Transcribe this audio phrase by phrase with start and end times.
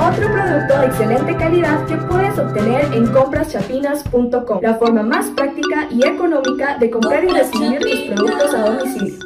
[0.00, 6.06] Otro producto de excelente calidad que puedes obtener en compraschapinas.com, la forma más práctica y
[6.06, 9.18] económica de comprar y recibir tus productos a domicilio.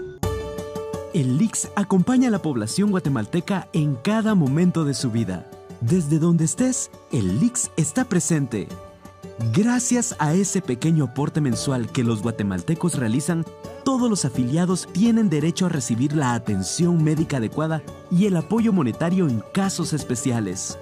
[1.12, 5.46] El LIX acompaña a la población guatemalteca en cada momento de su vida.
[5.80, 8.66] Desde donde estés, el LIX está presente.
[9.52, 13.44] Gracias a ese pequeño aporte mensual que los guatemaltecos realizan,
[13.94, 19.28] todos los afiliados tienen derecho a recibir la atención médica adecuada y el apoyo monetario
[19.28, 20.76] en casos especiales.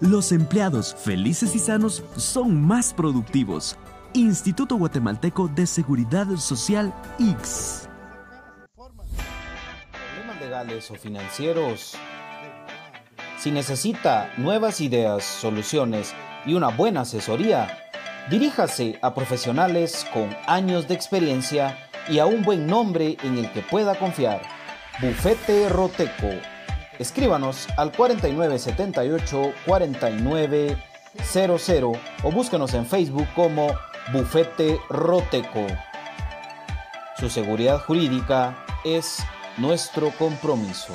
[0.00, 3.76] Los empleados felices y sanos son más productivos.
[4.12, 7.88] Instituto Guatemalteco de Seguridad Social X.
[8.74, 11.94] Problemas legales o financieros.
[13.38, 16.12] Si necesita nuevas ideas, soluciones
[16.44, 17.68] y una buena asesoría,
[18.30, 23.62] diríjase a profesionales con años de experiencia y a un buen nombre en el que
[23.62, 24.42] pueda confiar.
[25.00, 26.30] Bufete Roteco.
[26.98, 33.68] Escríbanos al 4978 4900 o búsquenos en Facebook como
[34.12, 35.66] Bufete Roteco.
[37.18, 39.18] Su seguridad jurídica es
[39.56, 40.94] nuestro compromiso.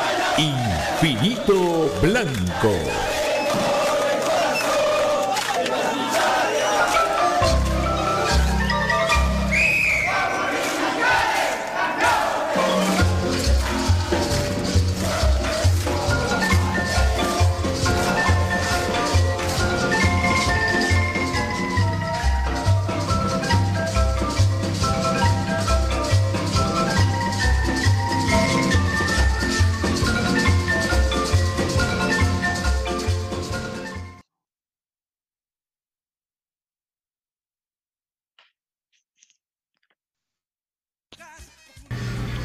[0.37, 3.10] Infinito Blanco.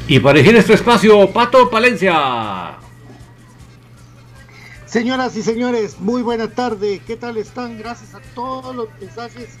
[0.09, 2.77] Y para elegir este espacio, Pato Palencia.
[4.85, 7.01] Señoras y señores, muy buena tarde.
[7.05, 7.77] ¿Qué tal están?
[7.77, 9.57] Gracias a todos los mensajes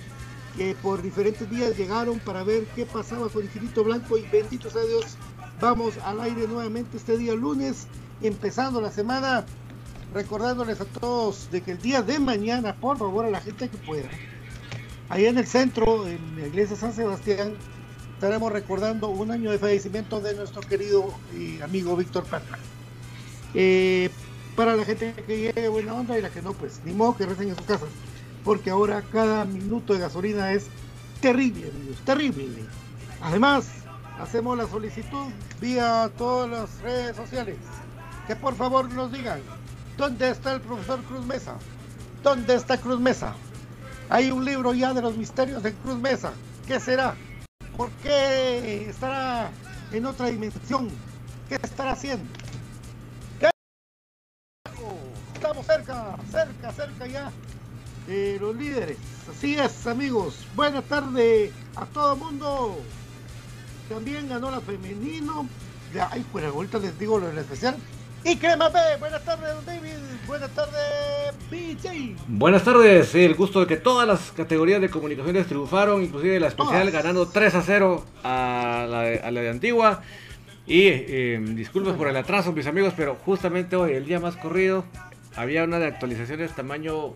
[0.55, 4.83] que por diferentes días llegaron para ver qué pasaba con Infinito Blanco y bendito sea
[4.83, 5.17] Dios.
[5.59, 7.87] Vamos al aire nuevamente este día lunes,
[8.21, 9.45] empezando la semana,
[10.13, 13.77] recordándoles a todos de que el día de mañana, por favor, a la gente que
[13.79, 14.07] pueda,
[15.09, 17.53] allá en el centro, en la iglesia San Sebastián,
[18.17, 22.57] estaremos recordando un año de fallecimiento de nuestro querido y amigo Víctor Patra.
[23.53, 24.09] Eh,
[24.55, 27.27] para la gente que llegue buena onda y la que no, pues ni modo que
[27.27, 27.89] recen en sus casas,
[28.43, 30.65] porque ahora cada minuto de gasolina es
[31.21, 32.65] terrible, amigos, terrible.
[33.21, 33.67] Además,
[34.19, 35.27] hacemos la solicitud
[35.61, 37.57] vía todas las redes sociales,
[38.25, 39.41] que por favor nos digan,
[39.95, 41.53] ¿dónde está el profesor Cruz Mesa?
[42.23, 43.35] ¿Dónde está Cruz Mesa?
[44.09, 46.31] Hay un libro ya de los misterios de Cruz Mesa,
[46.65, 47.15] ¿qué será?
[47.77, 49.51] ¿Por qué estará
[49.91, 50.89] en otra dimensión?
[51.47, 52.25] ¿Qué estará haciendo?
[55.35, 57.31] Estamos cerca, cerca, cerca ya
[58.07, 58.97] de los líderes.
[59.29, 60.47] Así es, amigos.
[60.55, 62.79] Buenas tardes a todo el mundo.
[63.87, 65.47] También ganó la femenino.
[66.09, 67.77] Ay, pues ahorita les digo lo en especial.
[68.29, 69.91] Y Crema B, buenas tardes, don David.
[70.27, 72.15] Buenas tardes, BJ.
[72.27, 76.91] Buenas tardes, el gusto de que todas las categorías de comunicaciones triunfaron, inclusive la especial
[76.91, 80.01] ganando 3 a 0 a la, de- a la de Antigua.
[80.65, 84.83] Y eh, disculpas por el atraso, mis amigos, pero justamente hoy, el día más corrido,
[85.37, 87.13] había una de actualizaciones tamaño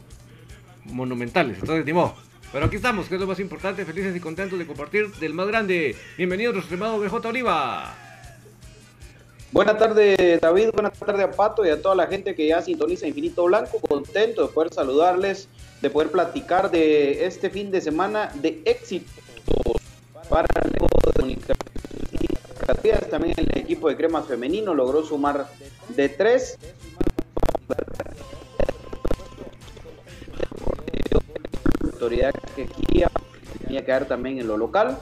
[0.86, 1.58] monumentales.
[1.60, 2.16] Entonces, ni modo.
[2.54, 5.48] Pero aquí estamos, que es lo más importante, felices y contentos de compartir del más
[5.48, 5.94] grande.
[6.18, 7.94] Bienvenido, nuestro estimado BJ Oliva.
[9.54, 10.70] Buenas tardes, David.
[10.74, 13.82] Buenas tardes a Pato y a toda la gente que ya sintoniza Infinito Blanco.
[13.82, 15.50] Contento de poder saludarles,
[15.82, 19.12] de poder platicar de este fin de semana de éxitos
[20.30, 23.10] para el equipo de comunicaciones.
[23.10, 25.46] También el equipo de cremas femenino logró sumar
[25.90, 26.58] de tres.
[31.84, 33.04] Autoridad que aquí
[33.64, 34.98] tenía que dar también en lo local.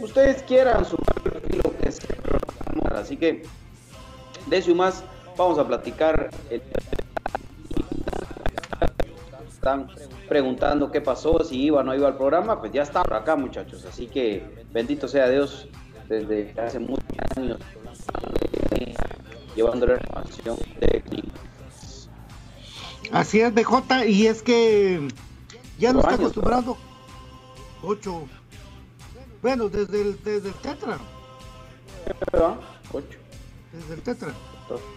[0.00, 2.14] Ustedes quieran sumar lo que sea.
[2.94, 3.42] Así que
[4.46, 5.02] de eso y más
[5.36, 6.30] vamos a platicar.
[6.50, 6.62] el-
[9.48, 9.90] Están
[10.28, 13.34] preguntando qué pasó, si iba o no iba al programa, pues ya está por acá
[13.34, 13.84] muchachos.
[13.86, 15.68] Así que bendito sea Dios
[16.06, 17.06] desde hace muchos
[17.36, 17.58] años
[19.56, 21.02] llevándole información de
[23.12, 25.08] Así es, BJ, y es que
[25.78, 26.76] ya no está acostumbrado.
[27.82, 28.26] Ocho.
[29.40, 30.98] Bueno, desde el, desde el Tetra.
[32.92, 33.18] Ocho.
[33.74, 34.32] Desde el Tetra.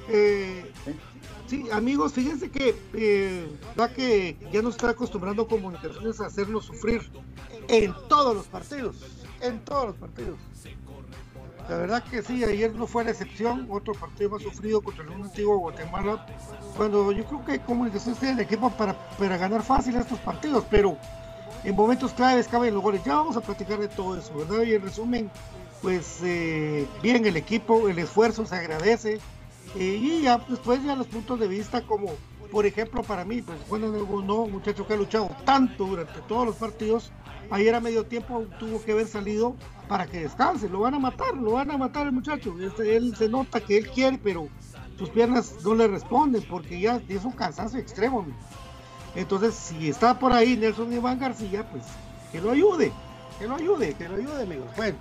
[0.07, 0.71] Eh,
[1.47, 7.01] sí, amigos, fíjense que eh, da que ya no está acostumbrando comunicaciones a hacernos sufrir
[7.67, 8.97] en todos los partidos.
[9.41, 10.37] En todos los partidos.
[11.69, 13.67] La verdad que sí, ayer no fue la excepción.
[13.69, 16.25] Otro partido más sufrido contra el antiguo Guatemala.
[16.77, 20.97] Cuando yo creo que comunicaciones tiene el equipo para, para ganar fácil estos partidos, pero
[21.65, 23.03] en momentos claves caben los goles.
[23.03, 24.63] Ya vamos a platicar de todo eso, ¿verdad?
[24.63, 25.31] Y en resumen,
[25.81, 29.19] pues eh, bien el equipo, el esfuerzo se agradece.
[29.75, 32.13] Eh, y ya después ya los puntos de vista como,
[32.51, 36.55] por ejemplo, para mí, pues bueno, no, muchacho que ha luchado tanto durante todos los
[36.55, 37.11] partidos,
[37.51, 39.55] ayer a medio tiempo tuvo que haber salido
[39.87, 43.15] para que descanse, lo van a matar, lo van a matar el muchacho, Este, él
[43.15, 44.47] se nota que él quiere, pero
[44.97, 48.25] sus piernas no le responden porque ya es un cansancio extremo.
[49.15, 51.83] Entonces, si está por ahí Nelson Iván García, pues
[52.31, 52.91] que lo ayude,
[53.39, 54.67] que lo ayude, que lo ayude, amigos.
[54.75, 54.97] Bueno,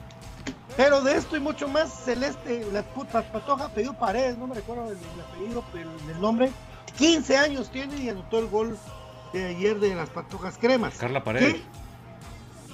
[0.76, 4.90] pero de esto y mucho más, Celeste, la puta patoja pidió Paredes, no me recuerdo
[4.90, 6.50] el, el apellido, pero el nombre.
[6.98, 8.78] 15 años tiene y anotó el gol
[9.32, 10.96] de ayer de las patojas cremas.
[10.96, 11.54] Carla Paredes.
[11.54, 11.62] ¿Qué?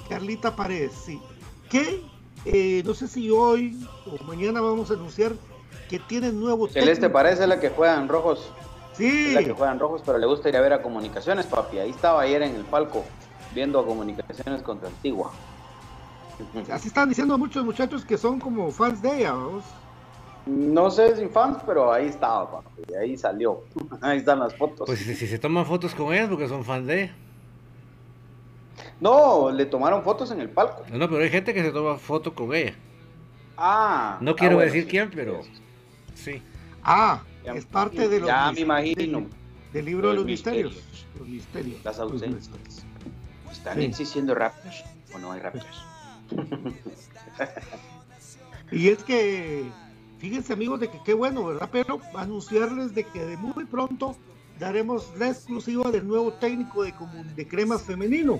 [0.09, 1.21] Carlita Paredes, sí.
[1.69, 2.03] Que
[2.45, 5.33] eh, no sé si hoy o mañana vamos a anunciar
[5.89, 7.13] que tiene nuevo Celeste técnico.
[7.13, 8.51] parece la que juega en rojos.
[8.93, 11.45] Sí, Es la que juega en rojos, pero le gusta ir a ver a comunicaciones,
[11.47, 11.79] papi.
[11.79, 13.03] Ahí estaba ayer en el palco
[13.55, 15.31] viendo a comunicaciones contra Antigua.
[16.71, 19.63] Así están diciendo muchos muchachos que son como fans de ella, vamos.
[20.45, 22.93] No sé si fans, pero ahí estaba, papi.
[22.95, 23.63] Ahí salió.
[24.01, 24.85] Ahí están las fotos.
[24.85, 27.15] Pues si, si se toman fotos con ellas porque son fans de ella.
[28.99, 30.83] No, le tomaron fotos en el palco.
[30.91, 32.73] No, no, pero hay gente que se toma foto con ella.
[33.57, 34.17] Ah.
[34.19, 35.51] No ah, quiero bueno, decir sí, quién, pero sí.
[36.15, 36.41] sí.
[36.83, 39.19] Ah, Ya- es parte de los Ya me imagino.
[39.19, 39.29] del,
[39.71, 40.73] del libro de Los los misterios.
[40.73, 41.07] misterios.
[41.19, 41.83] Los misterios.
[41.85, 42.49] Las Los ausencias.
[43.51, 43.85] ¿Están Sí.
[43.85, 45.85] existiendo Raptors o no hay Raptors?
[48.71, 49.69] Y es que,
[50.17, 51.69] fíjense amigos, de que qué bueno, ¿verdad?
[51.71, 54.15] Pero anunciarles de que de muy pronto
[54.59, 56.93] daremos la exclusiva del nuevo técnico de,
[57.35, 58.39] de cremas femenino.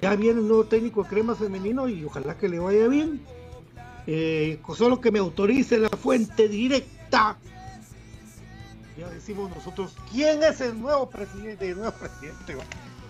[0.00, 3.20] Ya viene el nuevo técnico de cremas femenino y ojalá que le vaya bien.
[4.06, 7.36] Eh, solo que me autorice la fuente directa.
[8.96, 11.70] Ya decimos nosotros, ¿quién es el nuevo presidente?
[11.70, 12.56] El nuevo presidente.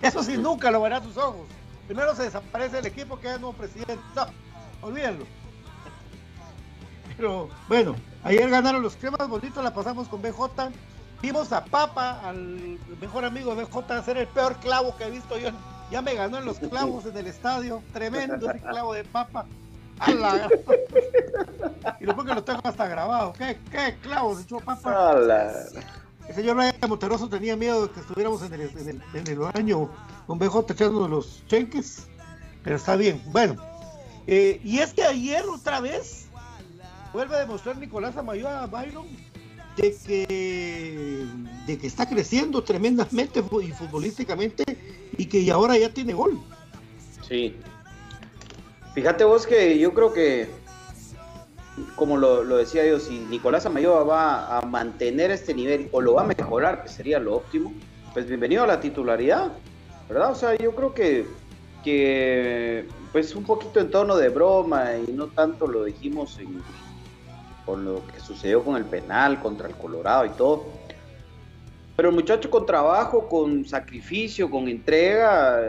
[0.01, 1.47] Eso sí, nunca lo verá a tus ojos.
[1.87, 3.99] Primero se desaparece el equipo que es el nuevo presidente.
[4.15, 4.25] No,
[4.81, 5.25] olvídenlo.
[7.17, 10.71] Pero bueno, ayer ganaron los cremas bonitos, la pasamos con BJ.
[11.21, 15.37] Vimos a Papa, al mejor amigo de BJ, ser el peor clavo que he visto
[15.37, 15.49] yo.
[15.91, 17.81] Ya me ganó en los clavos en el estadio.
[17.93, 19.45] Tremendo ese clavo de Papa.
[19.99, 20.49] ¡Hala!
[21.99, 23.33] y después que lo tengo hasta grabado.
[23.33, 25.11] ¿Qué, qué clavos echó Papa?
[25.11, 25.53] ¡Hala!
[26.27, 29.89] El señor Brian Monteroso tenía miedo de que estuviéramos en el, en el, baño
[30.25, 32.07] con BJ echando los chenques.
[32.63, 33.21] Pero está bien.
[33.27, 33.55] Bueno,
[34.27, 36.25] eh, y es que ayer otra vez
[37.13, 39.07] vuelve a demostrar Nicolás Amayo a Byron
[39.77, 41.27] de que,
[41.67, 44.63] de que está creciendo tremendamente y futbolísticamente
[45.17, 46.39] y que ahora ya tiene gol.
[47.27, 47.55] Sí.
[48.93, 50.49] Fíjate vos que yo creo que,
[51.95, 56.21] como lo, decía yo, si Nicolás Amayoa va a mantener este nivel o lo va
[56.21, 57.73] a mejorar, que sería lo óptimo,
[58.13, 59.51] pues bienvenido a la titularidad,
[60.07, 60.31] ¿verdad?
[60.31, 61.27] O sea, yo creo que,
[61.83, 66.61] que pues un poquito en tono de broma y no tanto lo dijimos en,
[67.65, 70.63] con lo que sucedió con el penal contra el Colorado y todo.
[71.97, 75.61] Pero el muchacho con trabajo, con sacrificio, con entrega,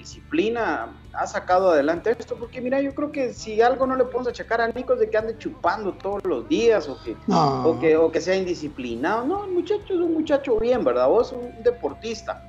[0.00, 2.36] disciplina, ha sacado adelante esto.
[2.36, 5.10] Porque mira, yo creo que si algo no le podemos achacar a Nico es de
[5.10, 9.24] que ande chupando todos los días o que, o que, o que sea indisciplinado.
[9.24, 11.08] No, el muchacho es un muchacho bien, ¿verdad?
[11.08, 12.42] Vos un deportista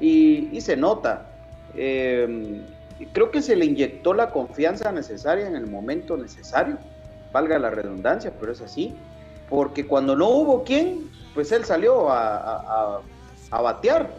[0.00, 1.26] y, y se nota.
[1.74, 2.64] Eh,
[3.12, 6.78] creo que se le inyectó la confianza necesaria en el momento necesario
[7.32, 8.96] valga la redundancia, pero es así,
[9.48, 13.00] porque cuando no hubo quien, pues él salió a,
[13.50, 14.10] batear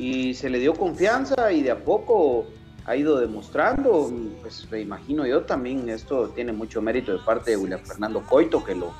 [0.00, 2.46] y se le dio confianza y de a poco
[2.86, 7.58] ha ido demostrando, pues me imagino yo también, esto tiene mucho mérito de parte de
[7.58, 8.94] William Fernando Coito, que lo,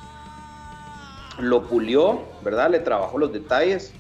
[1.39, 2.71] lo pulió, ¿verdad?
[2.71, 3.95] Le trabajó los detalles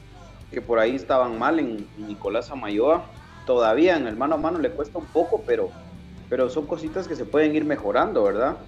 [0.51, 3.07] que por ahí estaban mal en, Nicolás Amayoa.
[3.47, 5.71] Todavía en el mano a mano le cuesta un poco, pero,
[6.29, 8.59] pero son cositas que se pueden ir mejorando, ¿verdad?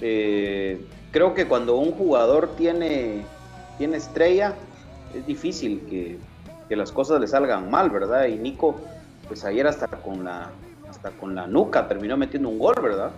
[0.00, 3.24] Eh, creo que cuando un jugador tiene,
[3.76, 4.54] tiene estrella,
[5.16, 6.18] es difícil que,
[6.76, 8.26] las cosas le salgan mal, ¿verdad?
[8.26, 8.76] Y Nico,
[9.28, 10.50] pues ayer hasta con la,
[10.88, 13.10] hasta con la nuca terminó metiendo un gol, ¿verdad?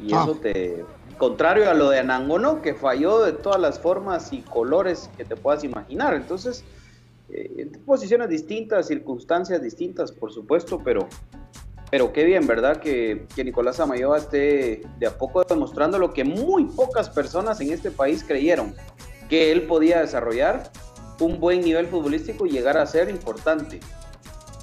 [0.00, 0.40] Y eso ah.
[0.42, 0.84] te,
[1.18, 5.36] contrario a lo de Anangono, que falló de todas las formas y colores que te
[5.36, 6.14] puedas imaginar.
[6.14, 6.64] Entonces,
[7.30, 11.08] eh, posiciones distintas, circunstancias distintas, por supuesto, pero,
[11.90, 12.78] pero qué bien, ¿verdad?
[12.78, 17.90] Que, Nicolás Amayoa esté de a poco demostrando lo que muy pocas personas en este
[17.90, 18.74] país creyeron,
[19.28, 20.70] que él podía desarrollar
[21.20, 23.80] un buen nivel futbolístico y llegar a ser importante.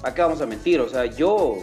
[0.02, 0.80] ¿A qué vamos a mentir?
[0.80, 1.56] O sea, yo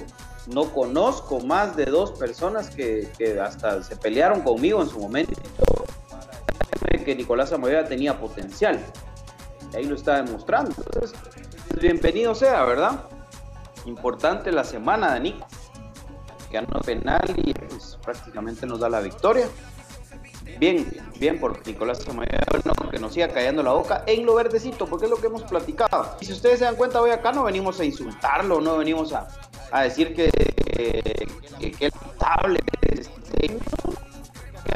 [0.48, 3.10] no conozco más de dos personas que,
[3.44, 5.42] hasta se pelearon conmigo en su momento
[7.04, 8.80] que Nicolás Amayoa tenía potencial.
[9.74, 10.76] Ahí lo está demostrando.
[11.80, 13.06] Bienvenido sea, ¿verdad?
[13.86, 15.48] importante la semana de Nico.
[16.52, 19.48] Ganó penal y pues, prácticamente nos da la victoria.
[20.60, 20.88] Bien,
[21.20, 25.12] bien por Nicolás bueno, que nos siga callando la boca en lo verdecito, porque es
[25.12, 26.16] lo que hemos platicado.
[26.20, 29.28] Y si ustedes se dan cuenta, hoy acá no venimos a insultarlo, no venimos a,
[29.72, 30.30] a decir que,
[31.60, 31.92] que, que,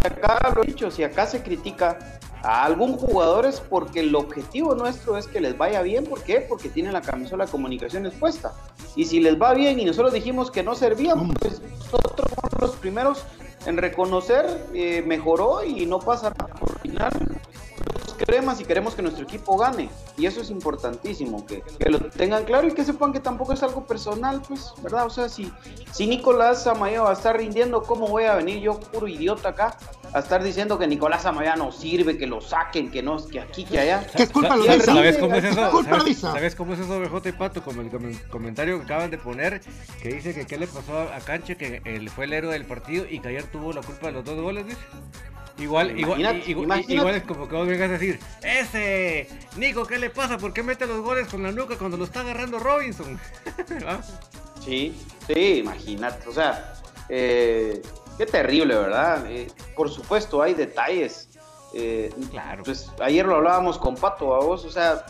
[0.03, 4.75] acá lo he dicho, si acá se critica a algún jugador es porque el objetivo
[4.75, 6.05] nuestro es que les vaya bien.
[6.05, 6.45] ¿Por qué?
[6.47, 8.53] Porque tienen la camisola de comunicación expuesta.
[8.95, 12.75] Y si les va bien y nosotros dijimos que no servíamos, pues nosotros somos los
[12.75, 13.25] primeros
[13.65, 16.33] en reconocer, eh, mejoró y no pasa
[18.25, 19.89] cremas y queremos que nuestro equipo gane.
[20.17, 23.85] Y eso es importantísimo, que, lo tengan claro y que sepan que tampoco es algo
[23.85, 25.05] personal, pues, ¿verdad?
[25.05, 25.51] O sea, si,
[25.91, 29.77] si Nicolás Amaya va a estar rindiendo, ¿cómo voy a venir yo, puro idiota acá,
[30.13, 33.65] a estar diciendo que Nicolás Amaya no sirve, que lo saquen, que no, que aquí,
[33.65, 34.07] que allá?
[34.15, 35.83] ¿Qué culpa lo ¿Sabes cómo es eso?
[36.21, 37.63] ¿Sabes, cómo es eso, BJ y Pato?
[37.63, 37.89] Como el,
[38.29, 39.61] comentario que acaban de poner,
[40.01, 43.05] que dice que qué le pasó a Canche, que él fue el héroe del partido
[43.09, 44.79] y que ayer tuvo la culpa de los dos goles, dice.
[45.57, 50.37] Igual, igual, igual, es como que vos vengas a decir, ese Nico, ¿qué le pasa?
[50.37, 53.17] ¿Por qué mete los goles con la nuca cuando lo está agarrando Robinson?
[53.87, 54.01] ¿Ah?
[54.59, 54.93] sí,
[55.27, 56.73] sí, imagínate, o sea,
[57.07, 57.81] eh,
[58.17, 59.25] qué terrible, ¿verdad?
[59.27, 61.29] Eh, por supuesto, hay detalles.
[61.73, 62.63] Eh, claro.
[62.63, 65.05] Pues ayer lo hablábamos con Pato, a vos, o sea,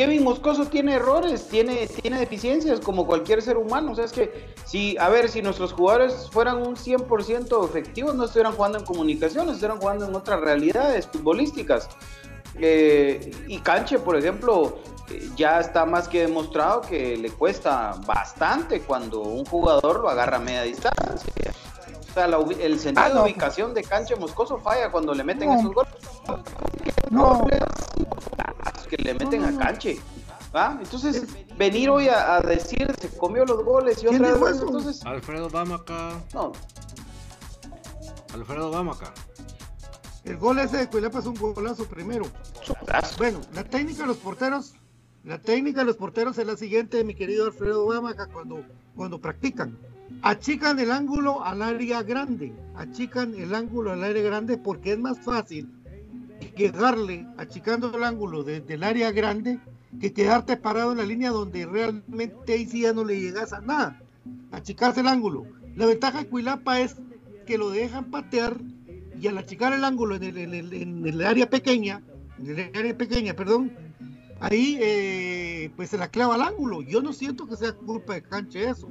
[0.00, 3.92] Kevin Moscoso tiene errores, tiene, tiene deficiencias como cualquier ser humano.
[3.92, 8.24] O sea, es que si, a ver, si nuestros jugadores fueran un 100% efectivos, no
[8.24, 11.90] estuvieran jugando en comunicaciones, estuvieran jugando en otras realidades futbolísticas.
[12.58, 14.78] Eh, y Canche, por ejemplo,
[15.10, 20.38] eh, ya está más que demostrado que le cuesta bastante cuando un jugador lo agarra
[20.38, 21.52] a media distancia.
[22.10, 23.14] O sea, la el sentido Ah, no.
[23.24, 25.58] de ubicación de cancha de Moscoso falla cuando le meten No.
[25.60, 25.92] esos goles.
[27.10, 27.46] No.
[28.88, 30.00] que le meten a canche.
[30.54, 30.76] ¿va?
[30.82, 31.26] Entonces,
[31.56, 34.56] venir hoy a, a decir se comió los goles y ¿Quién otra vez.
[34.56, 34.66] eso?
[34.66, 36.10] Entonces, Alfredo Bamaca.
[36.34, 36.52] no.
[38.34, 39.12] Alfredo Bamaca.
[40.24, 42.26] El gol ese de Cuilapa es un golazo primero.
[43.18, 44.74] Bueno, la técnica de los porteros,
[45.24, 48.62] la técnica de los porteros es la siguiente, mi querido Alfredo Bamaca, cuando,
[48.96, 49.78] cuando practican.
[50.22, 55.18] Achican el ángulo al área grande, achican el ángulo al área grande porque es más
[55.20, 55.68] fácil
[56.56, 59.58] llegarle achicando el ángulo desde el área grande
[60.00, 63.60] que quedarte parado en la línea donde realmente ahí sí ya no le llegas a
[63.60, 63.98] nada.
[64.52, 65.46] Achicarse el ángulo.
[65.74, 66.96] La ventaja de Cuilapa es
[67.46, 68.58] que lo dejan patear
[69.18, 72.02] y al achicar el ángulo en el, el- el área pequeña,
[72.38, 73.72] en el área pequeña, perdón,
[74.40, 76.82] ahí eh, pues se la clava al ángulo.
[76.82, 78.90] Yo no siento que sea culpa de cancha eso.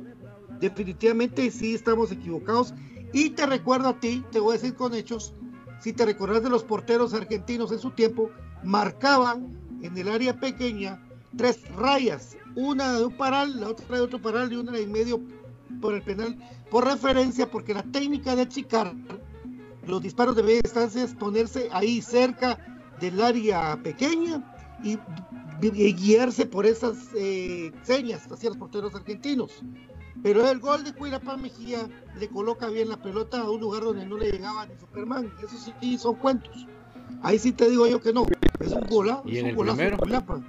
[0.59, 2.73] Definitivamente sí estamos equivocados.
[3.13, 5.33] Y te recuerdo a ti, te voy a decir con hechos,
[5.81, 8.29] si te recordás de los porteros argentinos en su tiempo,
[8.63, 11.01] marcaban en el área pequeña
[11.37, 15.21] tres rayas, una de un paral, la otra de otro paral y una de medio
[15.81, 16.37] por el penal,
[16.69, 18.93] por referencia, porque la técnica de achicar
[19.87, 22.57] los disparos de media distancia es ponerse ahí cerca
[22.99, 24.43] del área pequeña
[24.83, 24.99] y,
[25.61, 29.63] y guiarse por esas eh, señas hacia los porteros argentinos.
[30.21, 31.87] Pero el gol de Cuilapa Mejía
[32.19, 35.31] le coloca bien la pelota a un lugar donde no le llegaba ni Superman.
[35.43, 36.67] Eso sí son cuentos.
[37.23, 38.25] Ahí sí te digo yo que no.
[38.59, 39.23] Es un golazo.
[39.25, 39.97] ¿Y es un el golazo de primero?
[40.25, 40.41] Cuilapa.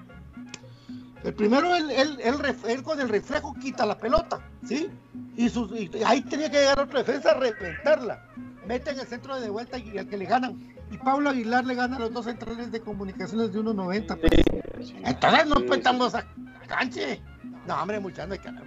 [1.22, 2.18] El primero, él, él,
[2.66, 4.88] él con el reflejo quita la pelota, ¿sí?
[5.36, 8.24] Y, sus- y ahí tenía que llegar otro defensa a reventarla.
[8.66, 10.74] Mete en el centro de vuelta y al que le ganan.
[10.90, 14.16] Y Pablo Aguilar le gana a los dos centrales de comunicaciones de 1.90.
[14.18, 14.94] pues.
[15.04, 16.24] Entonces no petamos a
[16.66, 17.20] canche.
[17.66, 18.64] No, hombre, muchachos, no hay que andar.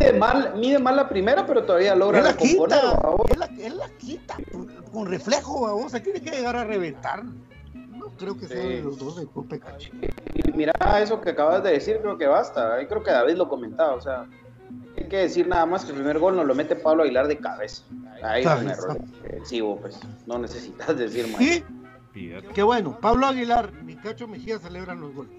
[0.00, 2.80] Mide mal, mide mal la primera, pero todavía logra Él la quita,
[3.28, 4.36] él la, él la quita
[4.92, 7.24] con, reflejo, vamos, tiene que llegar a reventar.
[7.24, 8.68] No creo que sea Sí.
[8.68, 9.90] de los dos de Cope Cachi.
[10.34, 12.74] Y mira eso que acabas de decir, creo que basta.
[12.74, 14.26] Ahí creo que David lo comentaba, o sea,
[14.96, 17.38] hay que decir nada más que el primer gol nos lo mete Pablo Aguilar de
[17.38, 17.84] cabeza.
[18.22, 21.40] Ahí es un error defensivo, pues no necesitas decir más.
[22.12, 22.48] Fíjate.
[22.48, 25.32] qué bueno, Pablo Aguilar y Cacho Mejía celebran los goles.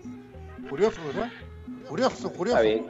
[0.69, 1.31] Curioso, ¿verdad?
[1.87, 2.57] Curioso, curioso.
[2.59, 2.85] Está bien,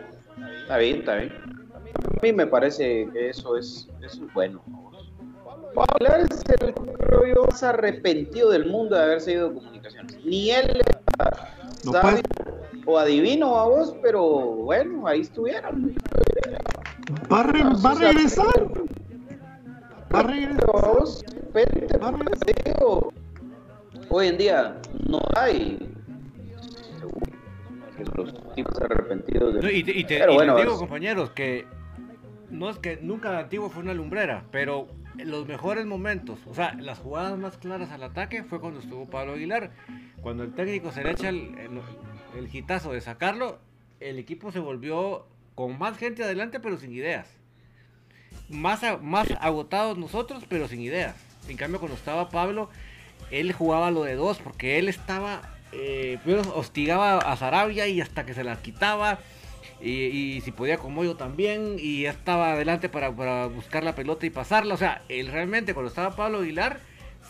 [0.61, 1.33] está bien, está bien.
[1.73, 4.63] A mí me parece que eso es, eso es bueno.
[5.73, 10.17] Pablo Aguilar es el creo yo, más arrepentido del mundo de haberse ido de comunicaciones.
[10.23, 10.81] Ni él
[11.83, 12.21] No puede.
[12.85, 15.93] o adivino a vos, pero bueno, ahí estuvieron.
[17.31, 18.45] Va a, re- va a regresar.
[20.13, 20.69] Va a Pero regresar.
[20.85, 22.39] a vos, vete, Va a regresar.
[22.45, 23.13] te digo,
[24.09, 24.77] hoy en día
[25.09, 25.77] no hay
[28.15, 29.61] los tipos arrepentidos de...
[29.61, 31.65] No, y te, y te- Pero y bueno, les digo, es- compañeros, que
[32.49, 34.87] no es que nunca Antiguo fue una lumbrera, pero
[35.17, 39.33] los mejores momentos, o sea, las jugadas más claras al ataque fue cuando estuvo Pablo
[39.33, 39.71] Aguilar.
[40.21, 41.81] Cuando el técnico se le echa el, el,
[42.37, 43.59] el hitazo de sacarlo,
[43.99, 47.29] el equipo se volvió con más gente adelante, pero sin ideas.
[48.49, 51.15] Más, más agotados nosotros, pero sin ideas.
[51.47, 52.69] En cambio, cuando estaba Pablo,
[53.31, 58.25] él jugaba lo de dos, porque él estaba, eh, primero hostigaba a Sarabia y hasta
[58.25, 59.19] que se las quitaba.
[59.81, 63.93] Y, y si podía con Moyo también, y ya estaba adelante para, para buscar la
[63.93, 64.73] pelota y pasarla.
[64.73, 66.79] O sea, él realmente, cuando estaba Pablo Aguilar,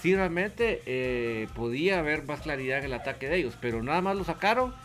[0.01, 4.15] sí realmente eh, podía haber más claridad en el ataque de ellos, pero nada más
[4.15, 4.75] lo sacaron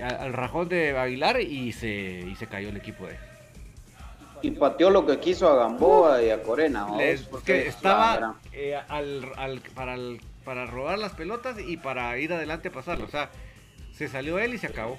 [0.00, 3.18] al rajón de Aguilar y se, y se cayó el equipo de él.
[4.42, 6.86] Y pateó lo que quiso a Gamboa y a Corena.
[6.86, 6.98] ¿no?
[6.98, 12.16] Les- Porque que estaba eh, al, al- para, el- para robar las pelotas y para
[12.18, 13.06] ir adelante a pasarlo.
[13.06, 13.30] O sea,
[13.92, 14.98] se salió él y se acabó.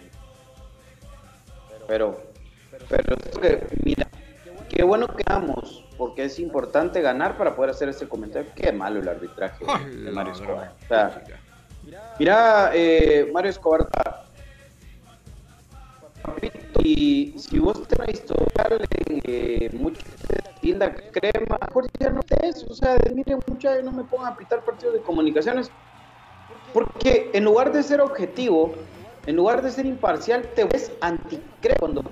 [1.87, 2.21] Pero,
[2.89, 4.07] pero que, mira,
[4.69, 8.51] qué bueno que vamos, porque es importante ganar para poder hacer este comentario.
[8.55, 10.73] Qué malo el arbitraje de, de Mario Escobar.
[10.83, 11.23] O sea,
[12.17, 13.87] mira, eh, Mario Escobar,
[16.83, 20.01] y si vos tenés historial en eh, mucha
[20.59, 22.65] tienda crema, mejor ya no te eso.
[22.69, 25.69] O sea, miren, mucha no me pongan a pitar partidos de comunicaciones.
[26.73, 28.73] Porque en lugar de ser objetivo,
[29.25, 32.03] en lugar de ser imparcial, te ves anticre cuando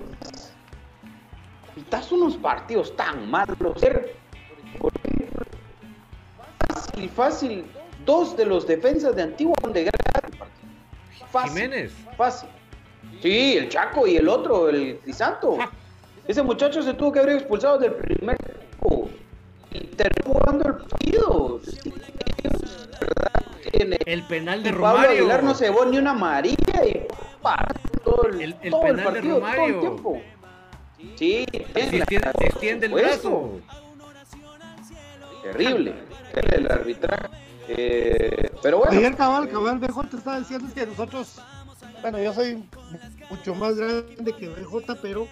[1.74, 3.56] pitas unos partidos tan malos.
[6.68, 7.64] Fácil, fácil,
[8.04, 9.92] dos de los defensas de Antigua son de gran
[10.38, 10.68] partido.
[11.30, 11.92] Fácil, Jiménez.
[12.16, 12.48] Fácil.
[13.20, 15.58] Sí, el Chaco y el otro, el Crisanto.
[16.26, 19.08] Ese muchacho se tuvo que haber expulsado del primer tiempo.
[19.72, 21.60] Y terminó jugando el partido.
[24.06, 25.10] El penal de y Pablo Romario.
[25.10, 27.06] Aguilar no se llevó ni una amarilla y
[28.04, 29.74] todo el, El- el todo el penal de partido, todo Romario.
[29.74, 30.22] el tiempo.
[31.16, 33.50] Sí, extiende, el brazo.
[35.42, 35.94] terrible,
[36.52, 37.28] el arbitraje.
[37.68, 38.92] Eh, pero bueno.
[38.98, 41.40] Ayer cabal, cabal, BJ te estaba diciendo que nosotros,
[42.02, 42.64] bueno, yo soy
[43.30, 45.26] mucho más grande que BJ, pero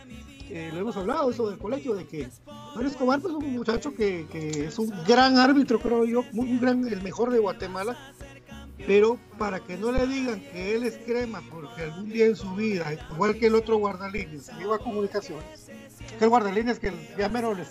[0.55, 2.29] eh, lo hemos hablado eso del colegio, de que
[2.75, 6.59] Mario Escobar pues, es un muchacho que, que es un gran árbitro, creo yo, muy
[6.59, 7.97] gran, el mejor de Guatemala,
[8.87, 12.55] pero para que no le digan que él es crema, porque algún día en su
[12.55, 15.71] vida, igual que el otro guardalíneas, se iba a comunicaciones,
[16.19, 17.69] que el guardalíneas que ya menos les,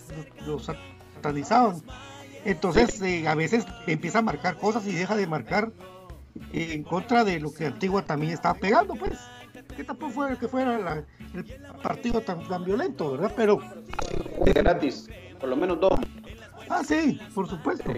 [0.48, 1.84] los satanizaban.
[2.46, 5.72] Entonces eh, a veces empieza a marcar cosas y deja de marcar
[6.52, 9.20] en contra de lo que Antigua también estaba pegando, pues.
[9.76, 11.04] Que tampoco fue que fuera la-
[11.34, 11.46] el
[11.82, 13.34] partido tan, tan violento, ¿verdad?
[13.36, 13.60] Pero,
[14.54, 15.94] gratis, por lo menos dos.
[16.70, 17.92] ah, sí, por supuesto.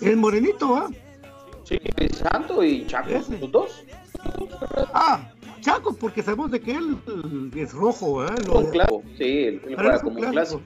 [0.00, 0.88] El morenito, ¿ah?
[1.64, 1.78] Sí,
[2.12, 3.38] Santo y Chaco, Ese.
[3.38, 3.84] los dos.
[4.92, 6.96] Ah, Chaco, porque sabemos de que él
[7.54, 8.38] eh, es rojo, ¿verdad?
[8.46, 10.62] Lo clásico, sí, él pero juega como un clásico.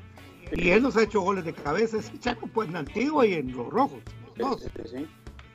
[0.53, 3.53] Y él nos ha hecho goles de cabeza, ese Chaco, pues en Antigua y en
[3.57, 4.01] los rojos.
[4.37, 4.61] los dos.
[4.63, 5.07] Sí, sí, sí.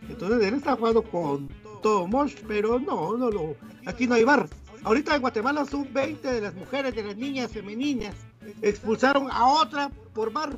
[0.09, 1.49] Entonces él está jugando con
[1.83, 4.47] todo Mosh, pero no, no lo, aquí no hay bar.
[4.83, 8.15] Ahorita en Guatemala son 20 de las mujeres, de las niñas femeninas,
[8.61, 10.55] expulsaron a otra por bar,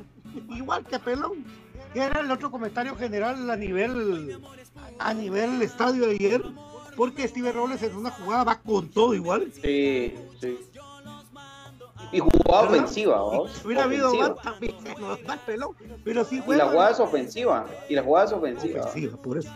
[0.54, 1.44] igual que Pelón.
[1.92, 4.38] Que era el otro comentario general a nivel
[4.98, 6.42] a nivel estadio de ayer,
[6.96, 9.50] porque Steve Robles en una jugada va con todo igual.
[9.62, 10.58] Sí, sí.
[12.12, 12.74] Y jugaba ¿Verdad?
[12.84, 13.52] ofensiva, Y ¿vos?
[13.52, 15.70] si hubiera habido bar también, no, Pelón,
[16.04, 16.64] pero sí Y juega.
[16.64, 17.66] la jugada es ofensiva.
[17.88, 18.80] Y la jugada es ofensiva.
[18.82, 19.50] ofensiva, por eso.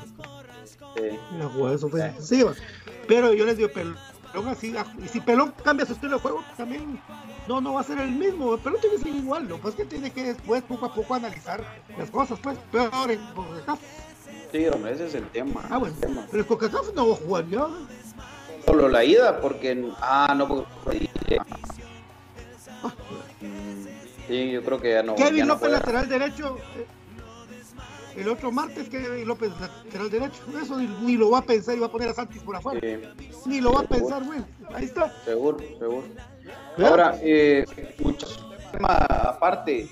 [0.97, 1.19] Sí.
[1.39, 2.53] La jugada es ofensiva.
[3.07, 3.97] Pero yo les digo, Pelón
[4.49, 7.01] así, ah, y si Pelón cambia su estilo de juego, también
[7.49, 8.57] no, no va a ser el mismo.
[8.59, 10.95] Pelón tiene que ser igual, lo que pasa es que tiene que después, poco a
[10.95, 11.63] poco, analizar
[11.99, 12.57] las cosas, pues.
[12.71, 13.81] Peor en CONCACAF.
[14.53, 15.63] Sí, hombre, ese es el tema.
[15.71, 16.27] Ah, bueno, el tema.
[16.31, 17.59] pero en CONCACAF no va a jugar ya.
[17.59, 17.71] ¿no?
[18.67, 19.91] Solo la ida, porque.
[20.01, 21.09] Ah, no, porque.
[23.41, 23.87] Mm,
[24.29, 25.17] Sí, yo creo que ya no.
[25.17, 26.57] ya Kevin no López, lateral derecho.
[26.77, 26.87] eh,
[28.17, 30.43] El otro martes, Kevin López, lateral derecho.
[30.61, 32.81] Eso ni, ni lo va a pensar y va a poner a Santis por afuera.
[33.47, 34.41] Ni lo va a pensar, güey.
[34.75, 35.13] Ahí está.
[35.25, 36.05] seguro, seguro.
[36.79, 37.65] Ahora, eh,
[38.01, 39.89] muchos temas aparte,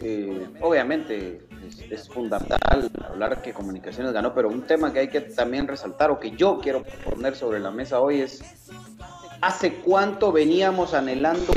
[0.00, 5.20] eh, obviamente es, es fundamental hablar que Comunicaciones ganó, pero un tema que hay que
[5.20, 8.42] también resaltar o que yo quiero poner sobre la mesa hoy es
[9.40, 11.52] hace cuánto veníamos anhelando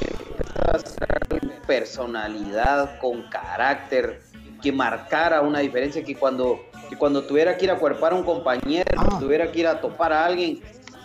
[1.67, 4.21] personalidad con carácter
[4.65, 8.23] que marcara una diferencia que cuando que cuando tuviera que ir a cuerpar a un
[8.23, 9.17] compañero, Ah.
[9.19, 10.59] tuviera que ir a topar a alguien,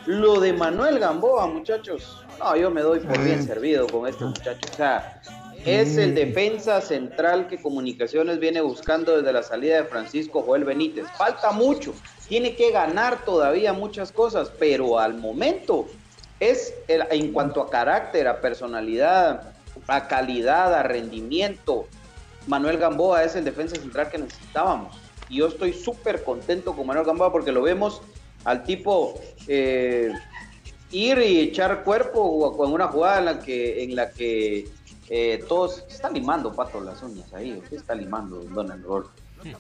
[0.07, 2.25] lo de Manuel Gamboa, muchachos.
[2.39, 3.47] No, yo me doy por bien Mm.
[3.47, 4.67] servido con este muchacho.
[4.73, 5.21] O sea,
[5.65, 11.07] es el defensa central que Comunicaciones viene buscando desde la salida de Francisco Joel Benítez.
[11.19, 11.93] Falta mucho,
[12.29, 15.87] tiene que ganar todavía muchas cosas, pero al momento
[16.41, 19.53] es el- en cuanto a carácter, a personalidad,
[19.87, 21.87] a calidad, a rendimiento.
[22.47, 24.97] Manuel Gamboa es el defensa central que necesitábamos.
[25.29, 28.03] Y yo estoy súper contento con Manuel Gamboa porque lo vemos
[28.45, 30.13] al tipo eh,
[30.91, 34.69] ir y echar cuerpo con una jugada en la que, en la que
[35.09, 39.09] eh, todos está limando pato las uñas ahí, ¿qué está limando Don Error?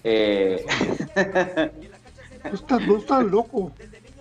[0.05, 0.65] Eh,
[2.45, 3.73] No estás, no estás loco.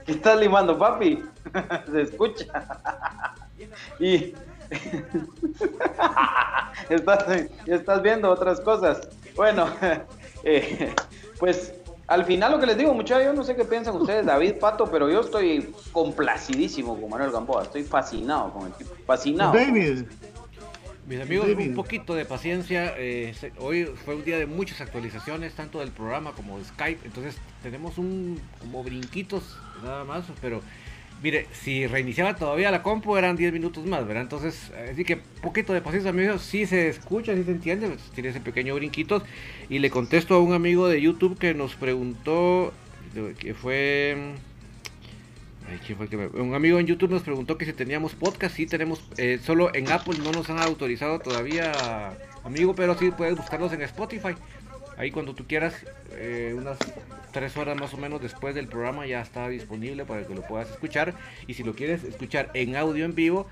[0.06, 1.24] ¿Qué estás limando, papi?
[1.92, 2.46] Se escucha.
[4.00, 4.34] y
[6.90, 7.26] estás,
[7.66, 9.10] estás viendo otras cosas.
[9.36, 9.68] Bueno,
[10.44, 10.94] eh,
[11.40, 11.74] pues
[12.10, 14.86] al final lo que les digo, muchachos, yo no sé qué piensan ustedes, David Pato,
[14.86, 17.64] pero yo estoy complacidísimo con Manuel Gamboa.
[17.64, 18.96] Estoy fascinado con el tipo.
[19.06, 19.54] Fascinado.
[19.54, 20.06] David.
[21.08, 21.70] Mis amigos, David.
[21.70, 22.96] un poquito de paciencia.
[22.98, 27.06] eh, hoy fue un día de muchas actualizaciones, tanto del programa como de Skype.
[27.06, 30.26] Entonces tenemos un como brinquitos nada más.
[30.42, 30.62] Pero
[31.22, 34.24] mire, si reiniciaba todavía la compu eran 10 minutos más, ¿verdad?
[34.24, 36.42] Entonces, eh, así que poquito de paciencia, amigos.
[36.42, 39.24] Si se escucha, si se entiende, pues, tiene ese pequeño brinquitos.
[39.70, 42.74] Y le contesto a un amigo de YouTube que nos preguntó,
[43.40, 44.34] que fue...
[45.70, 48.56] Ay, ¿quién fue que me- Un amigo en YouTube nos preguntó que si teníamos podcast.
[48.56, 49.04] Sí, tenemos.
[49.18, 51.72] eh, solo en Apple no nos han autorizado todavía,
[52.44, 54.34] amigo, pero sí puedes buscarlos en Spotify.
[54.98, 55.76] Ahí cuando tú quieras,
[56.14, 56.78] eh, unas
[57.32, 60.70] tres horas más o menos después del programa ya está disponible para que lo puedas
[60.70, 61.14] escuchar.
[61.48, 63.48] Y si lo quieres escuchar en audio en vivo,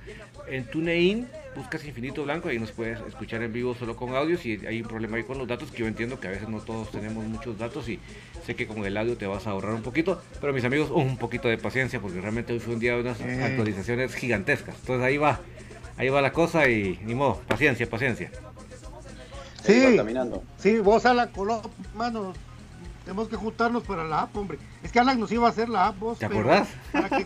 [0.47, 4.37] en TuneIn buscas Infinito Blanco y nos puedes escuchar en vivo solo con audio.
[4.37, 6.59] Si hay un problema ahí con los datos, que yo entiendo que a veces no
[6.59, 7.99] todos tenemos muchos datos y
[8.45, 10.21] sé que con el audio te vas a ahorrar un poquito.
[10.39, 13.19] Pero mis amigos, un poquito de paciencia porque realmente hoy fue un día de unas
[13.21, 13.43] Eh.
[13.43, 14.75] actualizaciones gigantescas.
[14.79, 15.39] Entonces ahí va,
[15.97, 18.31] ahí va la cosa y ni modo, paciencia, paciencia.
[19.63, 19.95] Sí.
[19.97, 20.43] caminando.
[20.57, 21.29] Sí, vos a la
[21.93, 22.33] mano.
[23.07, 24.59] Tenemos que juntarnos para la app, hombre.
[24.83, 26.19] Es que Alan nos iba a hacer la app, vos.
[26.19, 26.67] ¿Te pero acordás?
[26.91, 27.25] para que-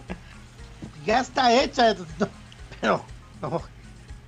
[1.07, 1.95] Ya está hecha.
[2.19, 2.27] no,
[2.79, 3.03] Pero,
[3.41, 3.61] no.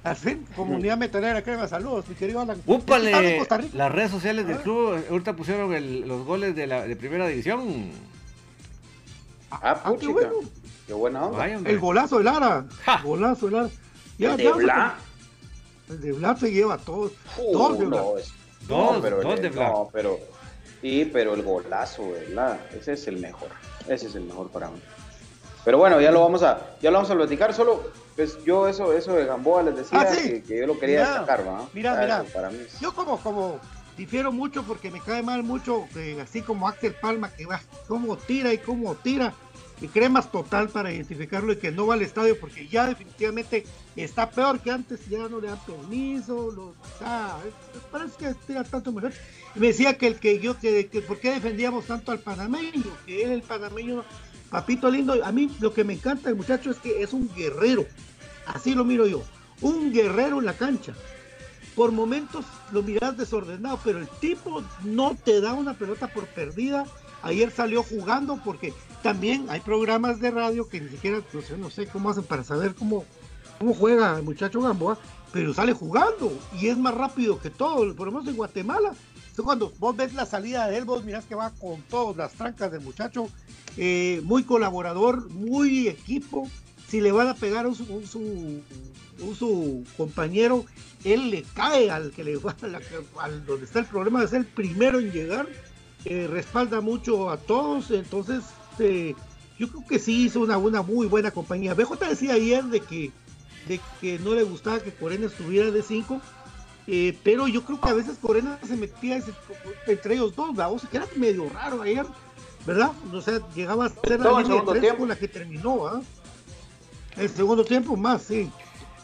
[0.03, 2.59] Al fin, comunidad metalera crema, saludos, mi querido Alan.
[2.65, 3.39] ¡Úpale!
[3.73, 7.91] Las redes sociales del club ahorita pusieron el- los goles de la de primera división.
[9.51, 10.31] Ah, Ah, qué bueno.
[10.87, 11.37] Qué buena onda.
[11.37, 11.71] Vaya, hombre.
[11.73, 12.65] El golazo de Lara.
[12.83, 12.99] Ja.
[13.03, 13.69] Golazo de Lara.
[14.17, 14.95] El de Bla.
[15.87, 17.11] El de Bla se lleva a todos.
[17.37, 17.97] Uh, Dos de Bla.
[18.01, 18.33] no, es-
[18.67, 19.67] Dos, no, pero dos de Bla.
[19.69, 20.17] No, pero.
[20.83, 22.59] Sí, pero el golazo, ¿verdad?
[22.77, 23.47] Ese es el mejor.
[23.87, 24.81] Ese es el mejor para mí.
[25.63, 27.53] Pero bueno, ya lo vamos a, ya lo vamos a platicar.
[27.53, 27.83] Solo,
[28.17, 30.27] pues yo eso, eso de Gamboa les decía Ah, sí.
[30.29, 31.69] que, que yo lo quería Mira, destacar, ¿va?
[31.71, 32.21] mira, mira.
[32.23, 33.61] eso Para mí es- Yo como, como
[33.95, 38.17] difiero mucho porque me cae mal mucho, eh, así como Axel Palma, que va, cómo
[38.17, 39.33] tira y cómo tira.
[39.81, 44.29] Y cremas total para identificarlo y que no va al estadio porque ya definitivamente está
[44.29, 47.37] peor que antes, ya no le dan permiso, lo, ah,
[47.91, 49.11] parece que tira tanto mejor.
[49.55, 52.95] Y me decía que el que yo, que, que por qué defendíamos tanto al panameño,
[53.05, 54.03] que él el panameño,
[54.49, 57.85] papito lindo, a mí lo que me encanta el muchacho es que es un guerrero,
[58.45, 59.23] así lo miro yo,
[59.59, 60.93] un guerrero en la cancha
[61.75, 66.85] por momentos lo miras desordenado, pero el tipo no te da una pelota por perdida.
[67.21, 71.69] Ayer salió jugando porque también hay programas de radio que ni siquiera, no sé, no
[71.69, 73.05] sé cómo hacen para saber cómo,
[73.59, 74.97] cómo juega el muchacho Gamboa,
[75.31, 77.93] pero sale jugando y es más rápido que todo.
[77.95, 81.25] Por lo menos en Guatemala, Entonces, cuando vos ves la salida de él, vos mirás
[81.25, 83.27] que va con todas las trancas del muchacho,
[83.77, 86.47] eh, muy colaborador, muy equipo.
[86.87, 87.91] Si le van a pegar a un, su-
[89.19, 90.65] un su, compañero,
[91.03, 92.55] él le cae al que le va
[93.19, 95.47] a al donde está el problema ser el primero en llegar.
[96.05, 98.43] eh, respalda mucho a todos, entonces
[98.79, 99.15] eh,
[99.59, 101.73] yo creo que sí hizo una, una muy buena compañía.
[101.73, 103.11] BJ decía ayer de que,
[103.67, 106.21] de que no le gustaba que Corena estuviera de 5,
[107.23, 109.33] pero yo creo que a veces Corena se metía ese-
[109.87, 112.05] entre ellos dos, la voz que era medio raro ayer,
[112.65, 112.91] ¿verdad?
[113.13, 114.99] O sea, llegaba a ser la Todo el línea de segundo tres tiempo.
[114.99, 116.01] con la que terminó, ¿ah?
[117.15, 118.51] El segundo tiempo más, sí.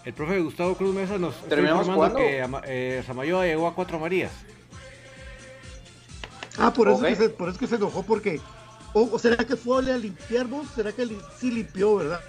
[0.04, 4.32] El profe Gustavo Cruz Mesa nos está ¿Terminamos que eh, Samayoa llegó a cuatro Marías.
[6.58, 8.42] Ah, por eso, que se, por eso que se enojó, porque.
[8.94, 10.68] O, o será que fue a limpiar vos?
[10.76, 12.22] ¿Será que li- sí limpió, verdad?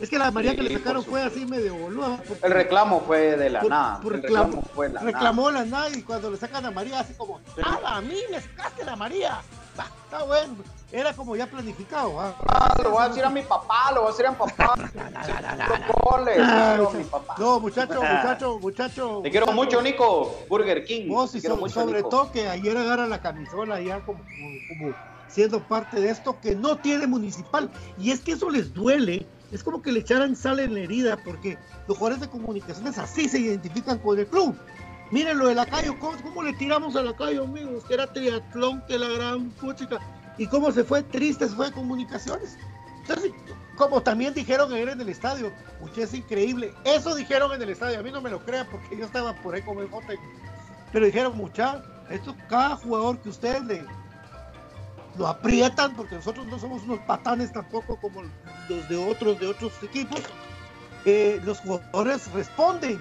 [0.00, 2.20] Es que la María que le sacaron fue así medio boluda.
[2.26, 4.00] porque- El reclamo fue de la por- nada.
[4.00, 7.00] por el reclamo- reclamo fue la reclamó la nada y cuando le sacan a María,
[7.00, 9.40] así como, ¡ah, a mí me sacaste la María!
[9.78, 10.56] Va, está bueno.
[10.90, 12.20] Era como ya planificado.
[12.20, 12.34] ¿ah?
[12.46, 12.74] nada.
[12.76, 14.74] Ah, lo voy a decir a mi papá, lo voy a decir a mi papá.
[16.38, 19.20] A no, muchacho, muchacho, muchacho.
[19.22, 20.44] Te quiero mucho, Nico.
[20.48, 21.08] Burger King.
[21.08, 22.08] Vos y so- mucho, sobre Nico.
[22.08, 24.94] todo que ayer agarra la camisola ya como, como, como
[25.32, 27.70] siendo parte de esto que no tiene municipal.
[27.98, 29.26] Y es que eso les duele.
[29.50, 33.28] Es como que le echaran sal en la herida porque los jugadores de comunicaciones así
[33.28, 34.56] se identifican con el club.
[35.10, 37.84] Miren lo de Lacayo, ¿cómo, cómo le tiramos a Lacayo, amigos?
[37.84, 39.98] Que era triatlón, que la gran puchica.
[40.38, 42.56] Y cómo se fue triste, se fue de comunicaciones.
[43.76, 46.72] Como también dijeron ayer en el estadio, mucho es increíble.
[46.84, 49.54] Eso dijeron en el estadio, a mí no me lo crean porque yo estaba por
[49.54, 50.18] ahí con el bote.
[50.92, 53.84] Pero dijeron, mucha, esto cada jugador que ustedes le
[55.16, 58.22] lo aprietan, porque nosotros no somos unos patanes tampoco como
[58.68, 60.20] los de otros de otros equipos,
[61.04, 62.98] eh, los jugadores responden,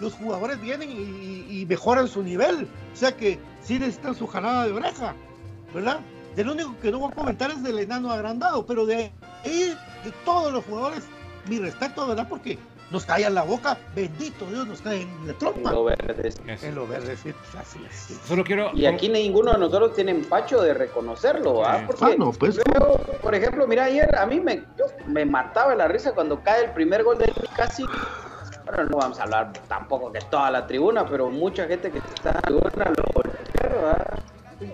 [0.00, 4.72] los jugadores vienen y, mejoran su nivel, o sea que sí necesitan su jalada de
[4.72, 5.14] oreja,
[5.72, 6.00] ¿verdad?
[6.36, 9.12] Del único que no voy a comentar es del enano agrandado, pero de
[9.44, 11.04] de todos los jugadores,
[11.48, 12.28] mi respeto, ¿verdad?
[12.28, 12.58] Porque
[12.90, 15.72] nos callan la boca, bendito Dios, nos caen en la trompa.
[15.72, 16.32] Lo verde.
[16.62, 18.18] En lo verde, sí, pues así es.
[18.26, 18.70] Solo quiero.
[18.74, 21.78] Y aquí ninguno de nosotros tiene empacho de reconocerlo, ¿ah?
[21.80, 21.84] Sí.
[21.86, 22.60] Porque Ah, no, pues.
[22.78, 26.64] luego, por ejemplo, mira, ayer a mí me, yo me mataba la risa cuando cae
[26.66, 27.84] el primer gol de él, casi.
[28.64, 32.30] Bueno, no vamos a hablar tampoco de toda la tribuna, pero mucha gente que está
[32.30, 33.22] en la tribuna lo
[33.62, 34.18] ¿verdad?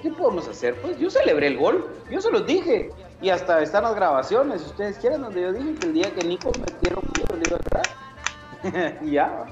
[0.02, 0.74] ¿Qué podemos hacer?
[0.82, 2.90] Pues yo celebré el gol, yo se los dije.
[3.22, 6.26] Y hasta están las grabaciones, si ustedes quieren, donde yo dije que el día que
[6.26, 7.58] Nico metieron yo le iba
[8.98, 9.44] a y ya.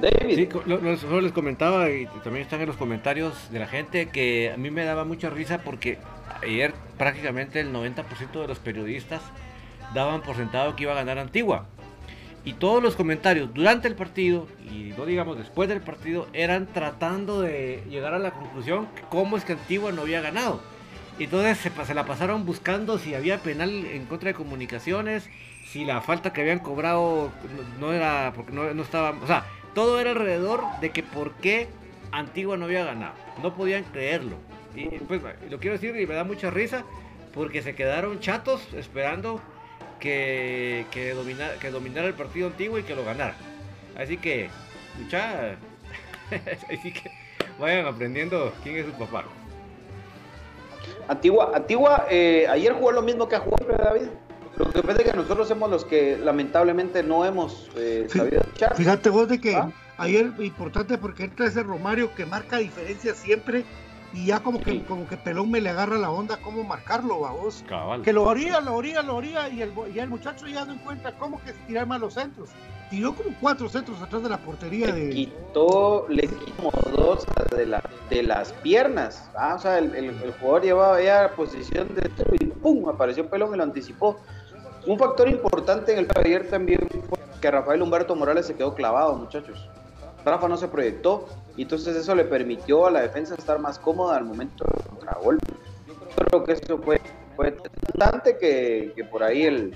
[0.00, 0.34] David.
[0.36, 4.08] Sí, lo- lo- solo les comentaba y también están en los comentarios de la gente
[4.10, 5.98] que a mí me daba mucha risa porque
[6.42, 9.22] ayer prácticamente el 90% de los periodistas
[9.94, 11.66] daban por sentado que iba a ganar Antigua.
[12.44, 17.40] Y todos los comentarios durante el partido y no digamos después del partido eran tratando
[17.40, 20.60] de llegar a la conclusión cómo es que Antigua no había ganado.
[21.18, 25.28] Entonces se, se la pasaron buscando si había penal en contra de comunicaciones,
[25.66, 27.32] si la falta que habían cobrado
[27.80, 31.68] no, era porque no, estaba, o sea, todo era alrededor de que por qué
[32.12, 33.14] Antigua no había ganado.
[33.42, 34.36] No podían creerlo.
[34.74, 36.84] Y pues lo quiero decir y me da mucha risa
[37.34, 39.40] porque se quedaron chatos esperando
[39.98, 41.14] que
[41.70, 43.36] dominara el partido Antigua y que lo ganara.
[43.96, 44.50] Así que,
[44.98, 45.56] mucha,
[46.70, 47.10] así que
[47.58, 49.24] vayan aprendiendo quién es su papá.
[51.08, 54.08] Antigua, Antigua eh, ayer jugó lo mismo que jugó David.
[54.56, 58.74] Lo que pasa es que nosotros somos los que lamentablemente no hemos eh, sabido echar.
[58.74, 59.70] Fíjate vos de que ¿Ah?
[59.98, 63.64] ayer importante porque entra ese Romario que marca diferencia siempre
[64.16, 64.84] y ya como que Sí.
[64.88, 67.62] como que Pelón me le agarra la onda cómo marcarlo, va vos.
[67.68, 68.02] Cabal.
[68.02, 71.12] Que lo orilla, lo orilla, lo orilla y el, y el muchacho ya no encuentra
[71.12, 72.48] cómo que tirar más los centros.
[72.90, 75.10] Tiró como cuatro centros atrás de la portería Le de...
[75.10, 77.26] quitó, le quitó como dos
[77.56, 79.28] de, la, de las piernas.
[79.36, 82.88] Ah, o sea, el, el- el jugador llevaba ya posición de y ¡pum!
[82.88, 84.18] apareció Pelón y lo anticipó.
[84.86, 88.74] Un factor importante en el de ayer también fue que Rafael Humberto Morales se quedó
[88.74, 89.68] clavado, muchachos.
[90.24, 94.16] Rafa no se proyectó y entonces eso le permitió a la defensa estar más cómoda
[94.16, 95.52] al momento del contragolpe.
[96.16, 97.00] Creo que eso fue,
[97.34, 97.56] fue
[97.98, 99.74] tanto que, que por ahí el,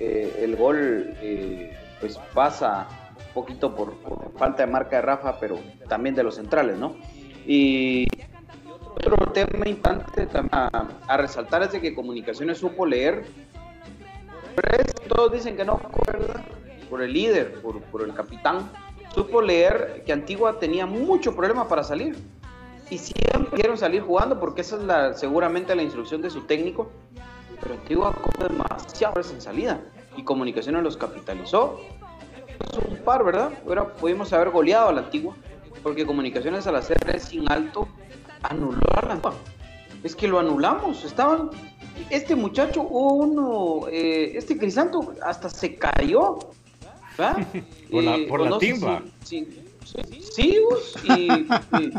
[0.00, 3.94] eh, el gol eh, pues pasa un poquito por,
[4.36, 6.96] falta de marca de Rafa, pero también de los centrales, ¿no?
[7.46, 8.06] Y
[8.94, 13.24] otro tema importante a, resaltar es de que Comunicaciones supo leer.
[14.54, 16.44] Pero Todos dicen que no, ¿verdad?
[16.88, 18.70] Por el líder, por, por el capitán.
[19.14, 22.16] Supo leer que Antigua tenía mucho problema para salir.
[22.90, 26.90] Y siempre quieren salir jugando porque esa es la, seguramente la instrucción de su técnico.
[27.60, 29.80] Pero Antigua come demasiado veces en salida.
[30.16, 31.80] Y Comunicaciones los capitalizó.
[32.72, 33.52] Es un par, ¿verdad?
[33.66, 35.36] Ahora pudimos haber goleado a la Antigua.
[35.82, 37.88] Porque Comunicaciones al hacer sin alto
[38.42, 39.34] anuló a la Antigua.
[40.02, 41.04] Es que lo anulamos.
[41.04, 41.50] Estaban.
[42.10, 43.88] Este muchacho, uno.
[43.90, 46.38] eh, este Crisanto hasta se cayó.
[47.18, 47.36] ¿Verdad?
[47.90, 49.02] Por la- por o la no sé timba.
[49.24, 49.48] sí,
[50.32, 51.92] sí, pues, y, y-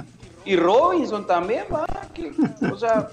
[0.46, 1.86] y Robinson también, ¿va?
[2.14, 2.32] Que,
[2.72, 3.10] o sea,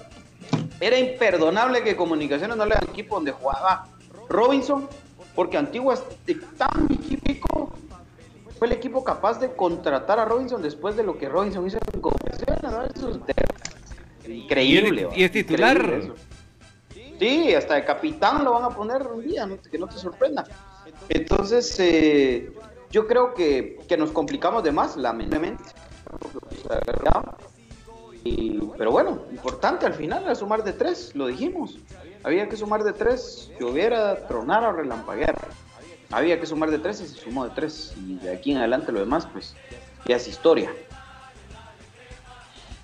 [0.79, 3.87] era imperdonable que Comunicaciones no le hagan equipo donde jugaba
[4.29, 4.87] Robinson,
[5.35, 6.03] porque Antigua es
[6.57, 7.71] tan equipo
[8.57, 12.01] fue el equipo capaz de contratar a Robinson después de lo que Robinson hizo en
[12.01, 12.61] Comunicaciones,
[14.27, 15.09] increíble.
[15.15, 16.01] Y es- titular.
[17.19, 19.57] Sí, hasta de capitán lo van a poner un día, ¿no?
[19.59, 20.45] que no te sorprenda.
[21.09, 22.51] Entonces, eh,
[22.91, 25.63] yo creo que, que nos complicamos de más, lamentablemente.
[28.23, 31.77] Y- pero bueno, importante al final era sumar de tres, lo dijimos.
[32.23, 35.35] Había que sumar de tres, que hubiera tronar o relampaguear.
[36.11, 37.93] Había que sumar de tres y se sumó de tres.
[37.97, 39.55] Y de aquí en adelante lo demás, pues,
[40.05, 40.71] ya es historia.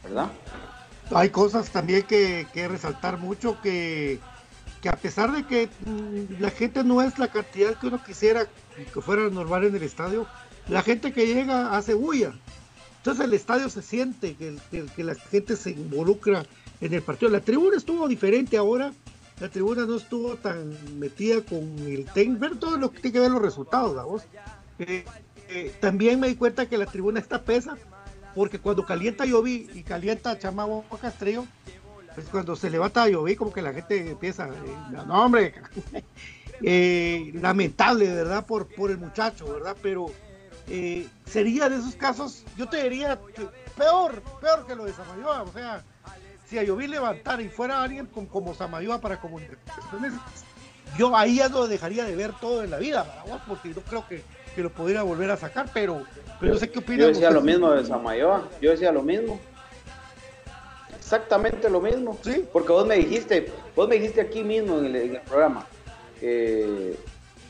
[0.04, 0.28] ¿Verdad?
[1.14, 4.20] Hay cosas también que, que resaltar mucho que,
[4.84, 8.46] que a pesar de que mm, la gente no es la cantidad que uno quisiera
[8.94, 10.28] que fuera normal en el estadio,
[10.68, 12.34] la gente que llega hace bulla.
[12.98, 14.58] Entonces el estadio se siente que,
[14.96, 16.46] que- la gente se involucra
[16.82, 17.32] en el partido.
[17.32, 18.92] La tribuna estuvo diferente ahora.
[19.40, 22.42] La tribuna no estuvo tan metida con el técnico.
[22.42, 24.24] Ver todo lo que tiene que ver los resultados, vamos.
[24.80, 25.06] Eh,
[25.50, 27.78] eh, también me di cuenta que la tribuna está pesa
[28.36, 31.46] porque cuando calienta Lloví y calienta Chamagua Castrillo,
[32.16, 34.52] pues cuando se levanta Lloví, como que la gente empieza, eh,
[35.06, 35.54] no hombre,
[36.62, 38.46] eh, lamentable, ¿verdad?
[38.46, 39.76] Por, por el muchacho, ¿verdad?
[39.82, 40.08] Pero
[40.70, 43.48] eh, sería de esos casos, yo te diría, que
[43.78, 45.84] peor, peor que lo de Samayoa, o sea,
[46.48, 50.14] si a Lloví levantara y fuera alguien con- como Samayoa para comunicaciones,
[50.98, 53.42] yo ahí ya lo dejaría de ver todo en la vida, ¿verdad?
[53.48, 54.24] porque no creo que,
[54.56, 56.04] que lo pudiera volver a sacar, pero,
[56.40, 59.40] pero no sé qué opinan Yo decía lo mismo de Samayoa, yo decía lo mismo.
[61.14, 62.18] Exactamente lo mismo.
[62.24, 62.44] Sí.
[62.52, 65.68] Porque vos me dijiste, vos me dijiste aquí mismo en el, en el programa,
[66.20, 66.98] que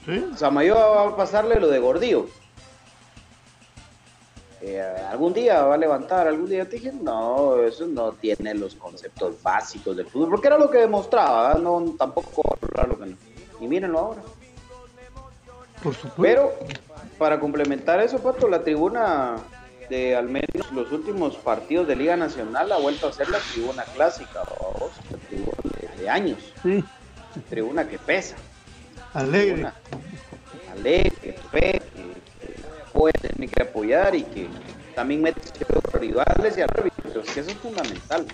[0.05, 0.25] Sí.
[0.35, 2.27] Samayoa va a pasarle lo de Gordillo.
[4.61, 8.75] Eh, algún día va a levantar, algún día te dije, no, eso no tiene los
[8.75, 13.17] conceptos básicos del fútbol, porque era lo que demostraba, no tampoco era lo que no.
[13.61, 14.21] Y mírenlo ahora.
[15.81, 16.21] Por supuesto.
[16.21, 16.53] Pero
[17.17, 19.37] para complementar eso, Pato, la tribuna
[19.89, 23.83] de al menos los últimos partidos de Liga Nacional ha vuelto a ser la tribuna
[23.83, 24.41] clásica,
[24.79, 24.91] ¿vos?
[25.11, 26.83] la tribuna de, años, Sí,
[27.49, 28.35] tribuna que pesa,
[29.13, 29.53] alegre.
[29.53, 29.73] tribuna
[30.71, 32.13] alegre, que fe, que,
[32.91, 34.47] puede tener que apoyar y que
[34.95, 38.25] también mete a rivales y árbitros, que eso es fundamental.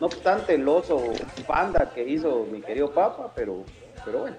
[0.00, 1.12] No obstante el oso
[1.46, 3.64] panda que hizo mi querido Papa, pero,
[4.04, 4.36] pero bueno.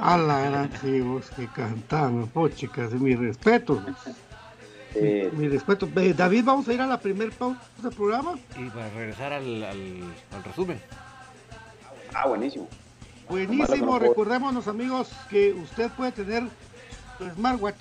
[0.00, 3.82] A la gran que cantaban, oh, chicas, mi respeto.
[4.94, 5.88] eh, Mi respeto.
[5.96, 8.38] Eh, David, vamos a ir a la primer pausa del programa.
[8.58, 10.80] Y para regresar al, al, al resumen.
[12.14, 12.68] ah, buenísimo.
[13.28, 16.44] Buenísimo, no recordémonos amigos que usted puede tener
[17.18, 17.76] su smartwatch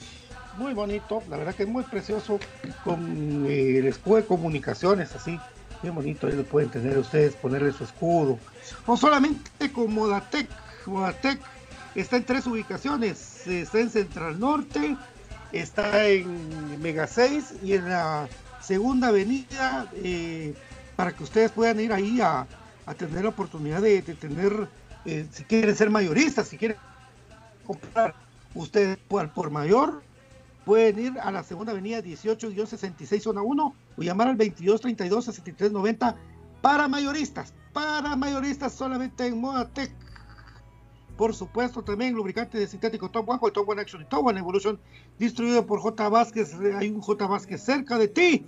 [0.58, 2.39] muy bonito, la verdad que es muy precioso,
[2.84, 5.39] con eh, el escudo de comunicaciones así,
[5.82, 8.39] bien bonito, ahí lo pueden tener ustedes, ponerle su escudo,
[8.86, 10.49] o solamente con Modatec,
[10.88, 11.39] Modatec
[11.95, 14.97] está en tres ubicaciones, está en Central Norte,
[15.52, 18.28] está en Mega 6 y en la
[18.62, 20.54] segunda avenida, eh,
[20.95, 22.48] para que ustedes puedan ir ahí a,
[22.98, 24.70] tener la oportunidad de, tener
[25.06, 26.78] eh, si quieren ser mayoristas, si quieren
[27.66, 28.16] comprar
[28.56, 30.02] ustedes por, por mayor,
[30.66, 36.16] pueden ir a la segunda avenida 18-66 zona 1 o llamar al 2232-6390
[36.62, 37.54] para mayoristas.
[37.72, 39.91] Para mayoristas solamente en Modatec.
[41.18, 44.80] Por supuesto, también lubricante de sintético Top One, Top One Action y Top One Evolution,
[45.18, 46.09] distribuido por J.
[46.09, 46.53] Vázquez.
[46.78, 47.26] Hay un J.
[47.26, 48.45] Vázquez cerca de ti,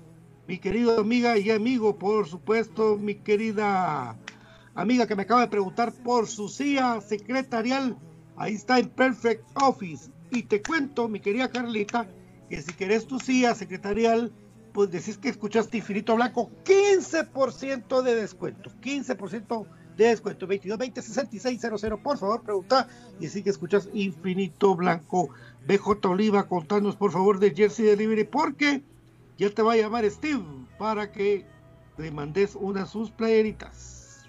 [0.47, 1.97] mi querido amiga y amigo.
[1.97, 4.15] Por supuesto, mi querida
[4.75, 7.97] amiga que me acaba de preguntar por su CIA secretarial.
[8.37, 10.11] Ahí está en Perfect Office.
[10.29, 12.07] Y te cuento, mi querida Carlita,
[12.49, 14.31] que si querés tu CIA secretarial,
[14.73, 18.69] pues decís que escuchaste Infinito Blanco, 15% de descuento.
[18.81, 19.65] 15%
[20.03, 20.47] de descuento.
[20.47, 21.97] 22 20 66 00.
[21.97, 22.87] Por favor, pregunta
[23.19, 25.29] y sí que escuchas Infinito Blanco.
[25.67, 28.81] BJ Oliva, contanos por favor de Jersey Delivery porque
[29.37, 30.43] ya te va a llamar Steve
[30.77, 31.45] para que
[31.97, 34.25] le mandes una sus playeritas.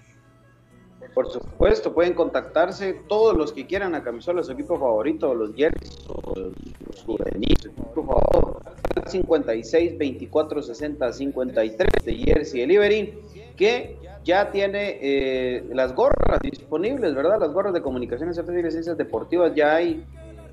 [1.15, 5.97] Por supuesto, pueden contactarse todos los que quieran a camisola su equipo favorito, los jerseys
[6.05, 8.61] los juveniles, su equipo favorito.
[9.07, 13.13] 56 24 60 53 de Jersey Delivery,
[13.57, 17.39] que ya tiene eh, las gorras disponibles, ¿verdad?
[17.39, 20.05] Las gorras de comunicaciones y ciencias deportivas ya hay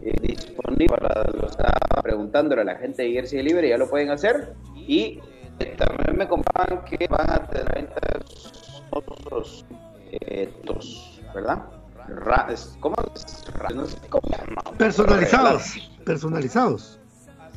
[0.03, 4.11] eh, disponibles para que estaba preguntándole a la gente de Jersey Delivery, ya lo pueden
[4.11, 4.55] hacer.
[4.75, 5.21] Y
[5.59, 7.89] eh, también me compraban que van a tener
[8.91, 9.64] otros
[10.11, 11.64] estos, ¿verdad?
[12.09, 12.49] Ra
[12.81, 12.97] ¿Cómo?
[13.75, 14.23] No sé cómo
[14.79, 16.99] personalizados, personalizados.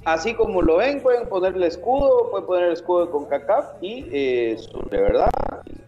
[0.04, 4.08] Así como lo ven, pueden poner el escudo, pueden poner el escudo con CACAF y
[4.12, 5.30] eh, su, de verdad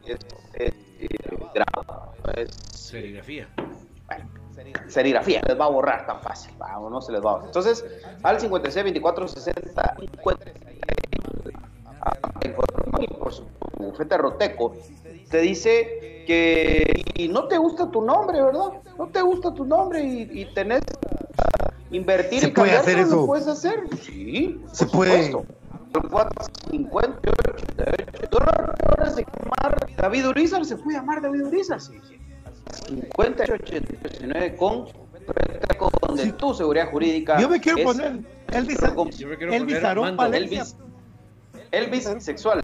[0.06, 0.20] es,
[0.54, 1.10] es, es
[1.54, 2.14] grado.
[2.36, 3.47] Es, serigrafía.
[4.08, 4.30] Bueno,
[4.88, 7.47] serigrafía, les va a borrar tan fácil, vamos, no se les va a borrar.
[7.47, 7.84] Entonces,
[8.22, 10.51] al 56 24 60 50
[12.99, 13.45] y por su
[13.78, 14.76] bufete roteco,
[15.30, 18.72] te dice que y no te gusta tu nombre, ¿verdad?
[18.97, 20.82] No te gusta tu nombre y, y tenés
[21.91, 23.26] invertir ¿Se y puede hacer ¿lo eso?
[23.26, 23.84] puedes hacer?
[24.01, 25.32] Sí, Se por puede.
[25.32, 25.54] supuesto.
[26.02, 28.38] 458 88.
[28.88, 31.80] ahora se llamar David Urizar, se puede llamar David Urizar.
[31.82, 32.20] Sí, sí.
[33.16, 34.88] 5889 con
[35.78, 37.39] con de tu seguridad jurídica.
[37.39, 38.20] Yo me quiero es- poner
[38.52, 38.78] Elvis,
[39.18, 40.64] Yo me quiero Elvis poner Aarón Mando, Palencia.
[41.72, 42.62] Elvis, Elvis sexual.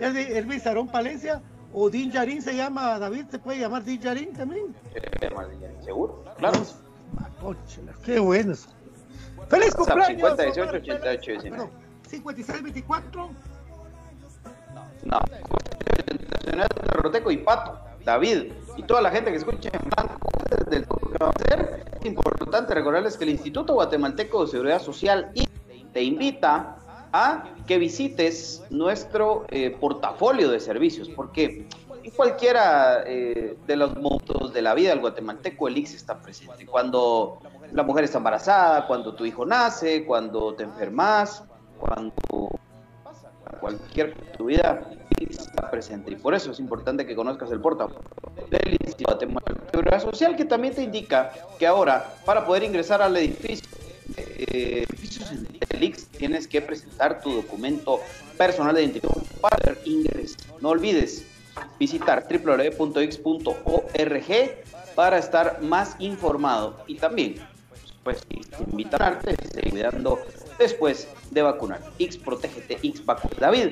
[0.00, 1.42] Elvis, Elvis Aarón Palencia
[1.72, 4.74] o Din Yarin se llama David, se puede llamar Din Yarin también.
[5.84, 6.58] Seguro, claro.
[7.40, 8.54] Conchela, qué bueno.
[9.48, 10.06] ¡Feliz cumpleaños!
[10.36, 11.42] 50, 18, Omar 88, Pérez!
[11.42, 11.70] 19.
[12.10, 13.30] Perdón, 56, 24.
[15.04, 15.20] No.
[16.30, 21.24] Nacional Roteco y Pato, David y toda la gente que escucha en blanco desde que
[21.24, 21.84] va hacer.
[22.00, 25.46] Es importante recordarles que el Instituto Guatemalteco de Seguridad Social y
[25.92, 26.76] te invita
[27.12, 31.66] a que visites nuestro eh, portafolio de servicios, porque
[32.02, 36.66] en cualquiera eh, de los momentos de la vida del guatemalteco el IX está presente.
[36.66, 37.40] Cuando
[37.72, 41.44] la mujer está embarazada, cuando tu hijo nace, cuando te enfermas,
[41.80, 42.12] cuando
[43.60, 44.80] cualquier tu vida
[45.18, 48.00] está presente y por eso es importante que conozcas el portafolio
[48.50, 49.18] del Instituto
[50.00, 53.68] Social que también te indica que ahora para poder ingresar al edificio
[54.16, 58.00] eh, edificios del IX tienes que presentar tu documento
[58.36, 60.40] personal de identificación para poder ingresar.
[60.60, 61.24] No olvides
[61.78, 63.80] visitar www.ix.org
[64.94, 67.36] para estar más informado y también
[68.02, 68.22] pues
[68.70, 70.18] invitarte a seguir dando
[70.60, 71.80] después de vacunar.
[71.98, 73.34] X protégete, X vacuna.
[73.40, 73.68] David,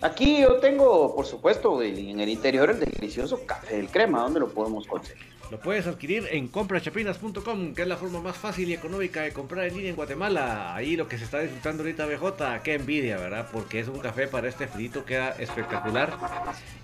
[0.00, 4.48] aquí yo tengo, por supuesto, en el interior el delicioso café del crema, ¿dónde lo
[4.50, 5.26] podemos conseguir?
[5.50, 9.66] Lo puedes adquirir en comprachapinas.com, que es la forma más fácil y económica de comprar
[9.66, 10.74] en línea en Guatemala.
[10.74, 13.48] Ahí lo que se está disfrutando ahorita BJ, qué envidia, ¿verdad?
[13.50, 16.18] Porque es un café para este frito, queda espectacular.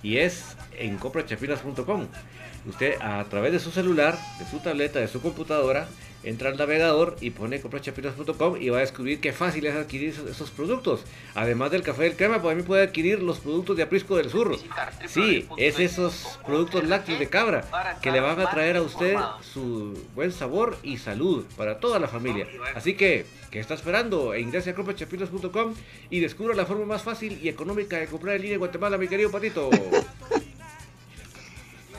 [0.03, 2.07] Y es en comprachapinas.com.
[2.67, 5.87] Usted a través de su celular, de su tableta, de su computadora,
[6.25, 10.51] entra al navegador y pone comprachapinas.com y va a descubrir qué fácil es adquirir esos,
[10.51, 11.05] productos.
[11.35, 14.57] Además del café del crema, también puede adquirir los productos de aprisco del sur.
[15.07, 17.65] Sí, es esos productos lácteos de cabra
[18.03, 22.09] que le van a traer a usted su buen sabor y salud para toda la
[22.09, 22.47] familia.
[22.75, 24.35] Así que, ¿qué está esperando?
[24.35, 25.75] E ingrese a comprachapinas.com
[26.11, 29.09] y descubra la forma más fácil y económica de comprar en línea en Guatemala, mi
[29.09, 29.71] querido Patito.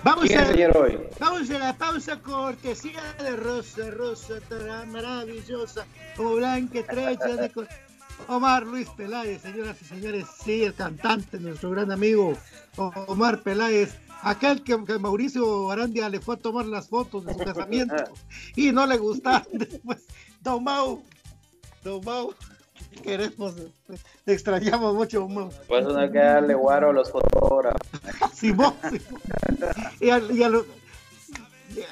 [0.06, 1.00] Vamos ¿Quién a, hoy?
[1.20, 4.36] vamos a la pausa cortesía de Rosa, Rosa,
[4.86, 5.84] maravillosa,
[6.16, 7.52] como blanca estrella de
[8.28, 12.38] Omar Luis Peláez, señoras y señores, sí, el cantante, nuestro gran amigo
[13.08, 17.40] Omar Peláez, aquel que, que Mauricio Arandia le fue a tomar las fotos de su
[17.44, 17.96] casamiento
[18.56, 20.06] y no le gustaron después.
[20.42, 21.04] Don Mau,
[21.84, 22.32] Don Mau,
[23.04, 23.56] queremos,
[24.26, 25.50] te extrañamos mucho, Mau.
[25.68, 27.80] Pues no hay que darle guaro a los fotógrafos.
[28.34, 29.22] Simón, Simón.
[30.00, 30.20] Y, a
[30.50, 30.66] lo-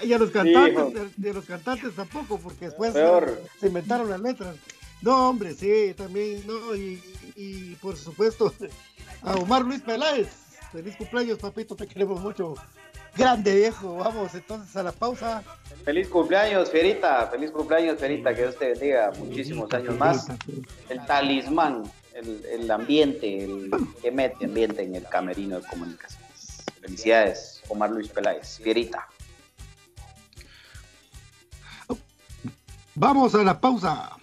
[0.01, 3.41] y a los cantantes, de, de los cantantes tampoco, porque después Peor.
[3.59, 4.55] se inventaron las letras.
[5.01, 7.03] No, hombre, sí, también, no, y,
[7.35, 8.53] y por supuesto
[9.23, 10.29] a Omar Luis Peláez.
[10.71, 12.55] Feliz cumpleaños, papito, te queremos mucho.
[13.15, 15.43] Grande viejo, vamos entonces a la pausa.
[15.85, 17.27] Feliz cumpleaños, Fierita.
[17.27, 18.33] Feliz cumpleaños, Fierita.
[18.33, 20.27] Que Dios te bendiga muchísimos años más.
[20.89, 21.83] El talismán,
[22.15, 23.69] el, el ambiente, el
[24.01, 26.63] que mete ambiente en el camerino de comunicaciones.
[26.81, 28.59] Felicidades, Omar Luis Peláez.
[28.59, 29.07] Fierita.
[32.95, 34.17] Vamos a la pausa.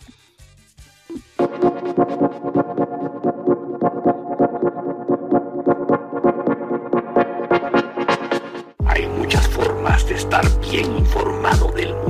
[10.71, 12.09] Bien informado del mundo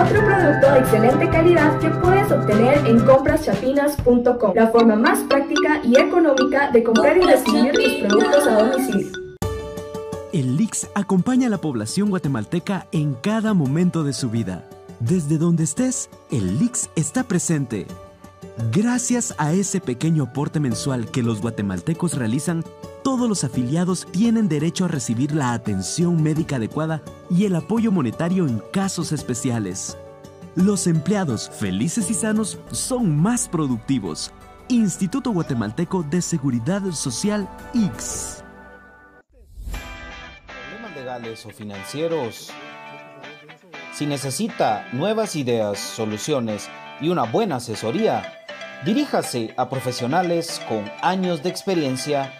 [0.00, 5.98] Otro producto de excelente calidad que puedes obtener en compraschapinas.com, la forma más práctica y
[5.98, 9.08] económica de comprar y recibir tus productos a domicilio.
[10.32, 14.64] El LIX acompaña a la población guatemalteca en cada momento de su vida.
[15.00, 17.86] Desde donde estés, el LIX está presente.
[18.72, 22.64] Gracias a ese pequeño aporte mensual que los guatemaltecos realizan,
[23.02, 28.46] todos los afiliados tienen derecho a recibir la atención médica adecuada y el apoyo monetario
[28.46, 29.96] en casos especiales.
[30.54, 34.32] Los empleados felices y sanos son más productivos.
[34.68, 38.44] Instituto Guatemalteco de Seguridad Social X.
[40.68, 42.50] Problemas legales o financieros.
[43.94, 46.68] Si necesita nuevas ideas, soluciones
[47.00, 48.32] y una buena asesoría,
[48.84, 52.39] diríjase a profesionales con años de experiencia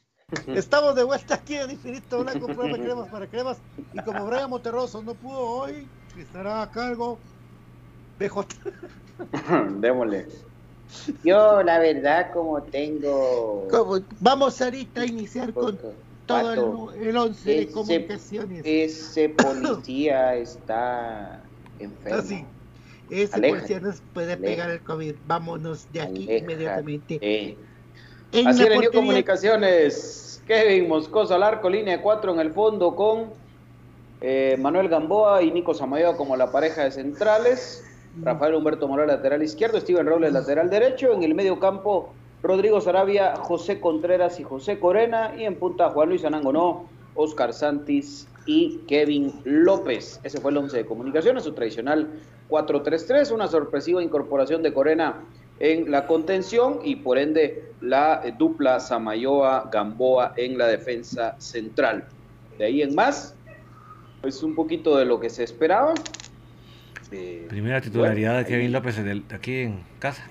[0.47, 3.57] Estamos de vuelta aquí en Infinito Blanco, programa de cremas para cremas.
[3.93, 7.19] Y como Brian Monterroso no pudo hoy, estará a cargo
[8.17, 8.47] BJ.
[9.81, 10.27] Démosle.
[11.23, 13.67] Yo, la verdad, como tengo.
[13.69, 15.79] Como- vamos ahorita a iniciar con
[16.25, 18.61] todo el, el 11 de ese- comunicaciones.
[18.65, 21.43] Ese policía está
[21.79, 22.19] enfermo.
[22.19, 22.45] Así.
[23.09, 23.57] Ese Aléjate.
[23.59, 24.49] policía nos puede Aléjate.
[24.55, 25.15] pegar el COVID.
[25.25, 26.37] Vámonos de aquí Aléjate.
[26.53, 27.57] inmediatamente.
[28.31, 30.41] En Así la portería- Comunicaciones.
[30.47, 33.29] Kevin Moscoso al arco, línea 4 en el fondo con
[34.21, 37.83] eh, Manuel Gamboa y Nico Samayoa como la pareja de centrales.
[38.21, 41.13] Rafael Humberto Morales lateral izquierdo, Steven Robles lateral derecho.
[41.13, 42.13] En el medio campo,
[42.43, 45.33] Rodrigo Sarabia, José Contreras y José Corena.
[45.37, 50.19] Y en punta, Juan Luis Anangonó, Oscar Santis y Kevin López.
[50.23, 52.09] Ese fue el 11 de comunicaciones, su tradicional
[52.49, 53.31] 4-3-3.
[53.31, 55.21] Una sorpresiva incorporación de Corena
[55.63, 62.05] en la contención y por ende la eh, dupla Samayoa-Gamboa en la defensa central.
[62.57, 63.35] De ahí en más,
[64.21, 65.93] pues un poquito de lo que se esperaba.
[67.11, 70.23] Eh, Primera titularidad de Kevin ahí- López en el- aquí en casa.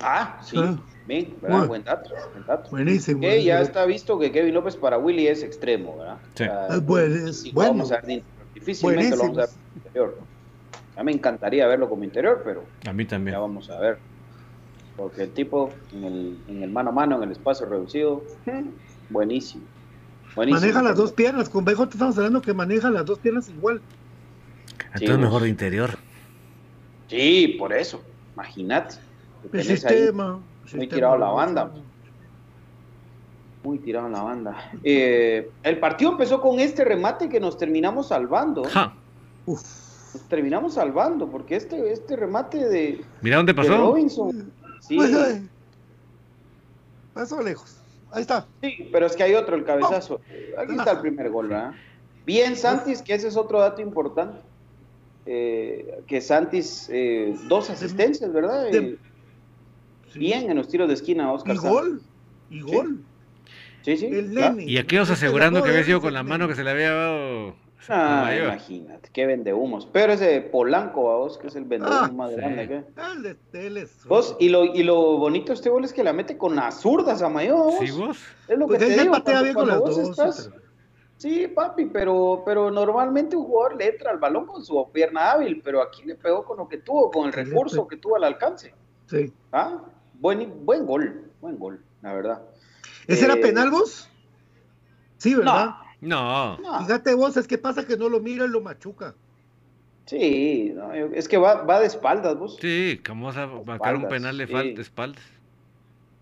[0.00, 0.56] Ah, sí.
[0.58, 0.78] Ah.
[1.06, 1.34] Bien.
[1.40, 2.10] Buen dato.
[2.32, 2.70] buen dato.
[2.70, 3.20] Buenísimo.
[3.20, 6.16] Que ya está visto que Kevin López para Willy es extremo, ¿verdad?
[6.34, 6.44] Sí.
[6.44, 7.70] Es es sí, bueno.
[7.72, 8.44] vamos a ver de interior.
[8.54, 10.18] Difícilmente lo vamos a ver interior.
[10.96, 13.34] A mí me encantaría verlo como interior, pero A mí también.
[13.34, 13.98] ya vamos a ver.
[14.96, 18.22] Porque el tipo en el, en el mano a mano, en el espacio reducido,
[19.08, 19.64] buenísimo.
[20.36, 20.60] Buenísimo.
[20.60, 21.48] Maneja las dos piernas.
[21.48, 23.80] Con BJ estamos hablando que maneja las dos piernas igual.
[24.94, 25.90] Entonces Sí, mejor de interior.
[27.08, 28.02] Sí, por eso.
[28.34, 28.96] Imagínate.
[29.52, 30.38] El sistema.
[30.74, 31.70] muy tirado a la de- banda.
[33.64, 34.70] Muy tirado en la banda.
[34.84, 38.64] Eh, el partido empezó con este remate que nos terminamos salvando.
[38.64, 38.94] Ja.
[39.46, 39.60] Uf.
[40.14, 43.76] Nos terminamos salvando, porque este, este remate de, Mira dónde de pasó.
[43.76, 44.50] Robinson.
[44.80, 45.42] Sí, Pues, eh,
[47.14, 47.76] pasó lejos.
[48.12, 48.46] Ahí está.
[48.60, 50.20] sí, pero es que hay otro, el cabezazo.
[50.58, 51.72] Aquí está el primer gol, ¿verdad?
[52.26, 54.40] Bien Santis, que ese es otro dato importante.
[55.26, 58.70] Eh, que Santis, eh, dos asistencias, ¿verdad?
[58.70, 58.98] De- Eh,
[60.12, 60.18] Sí.
[60.18, 61.54] Bien en los tiros de esquina, Oscar.
[61.54, 61.70] Y Santis.
[61.72, 62.02] gol.
[62.50, 63.04] Y gol.
[63.82, 64.06] Sí, sí.
[64.06, 64.56] El claro.
[64.56, 64.68] Lenny.
[64.72, 66.90] Y aquellos Este asegurando que había ganó, sido con la mano que se le había
[66.92, 67.54] dado.
[67.88, 69.88] Ah, imagínate, qué vende humos.
[69.92, 72.36] Pero ese Polanco, a vos, que es el vendedor Ah, más sí.
[72.36, 72.66] grande
[74.06, 76.70] Vos, y lo, y lo bonito de este gol es que la mete con la
[76.72, 77.74] zurda, Samayoa, vos.
[77.80, 78.18] ¿Sí vos?
[78.48, 79.12] Es lo que Pues te digo.
[79.12, 79.98] patea bien con las dos.
[79.98, 80.70] estás- pero-
[81.16, 85.60] Sí, papi, pero, pero normalmente un jugador le entra al balón con su pierna hábil,
[85.62, 88.72] pero aquí le pegó con lo que tuvo, con el recurso que tuvo al alcance.
[89.06, 89.30] Sí.
[89.52, 89.82] ¿Ah?
[90.14, 92.42] Buen, buen gol, buen gol, la verdad.
[93.06, 94.08] ¿Ese era Eh, penal vos?
[95.18, 95.66] Sí, ¿verdad?
[95.66, 95.76] No.
[96.00, 99.14] No, Fíjate vos, es que pasa que no lo mira y lo machuca.
[100.06, 102.56] sí, no, es que va, va de espaldas, vos.
[102.60, 104.52] Sí, ¿cómo vas a marcar un penal de sí.
[104.52, 105.22] falta de espaldas?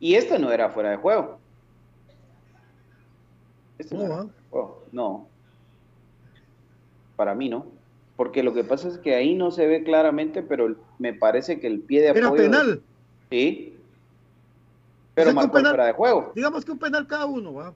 [0.01, 1.39] Y este no era fuera de juego.
[3.79, 4.66] Este no, No, era ¿ah?
[4.93, 5.29] no.
[7.16, 7.66] Para mí no.
[8.16, 11.68] Porque lo que pasa es que ahí no se ve claramente, pero me parece que
[11.68, 12.26] el pie de apoyo.
[12.26, 12.83] Era penal.
[13.31, 13.76] Sí.
[15.14, 16.33] Pero O sea, marcó penal- fuera de juego.
[16.35, 17.74] Digamos que un penal cada uno, ¿va?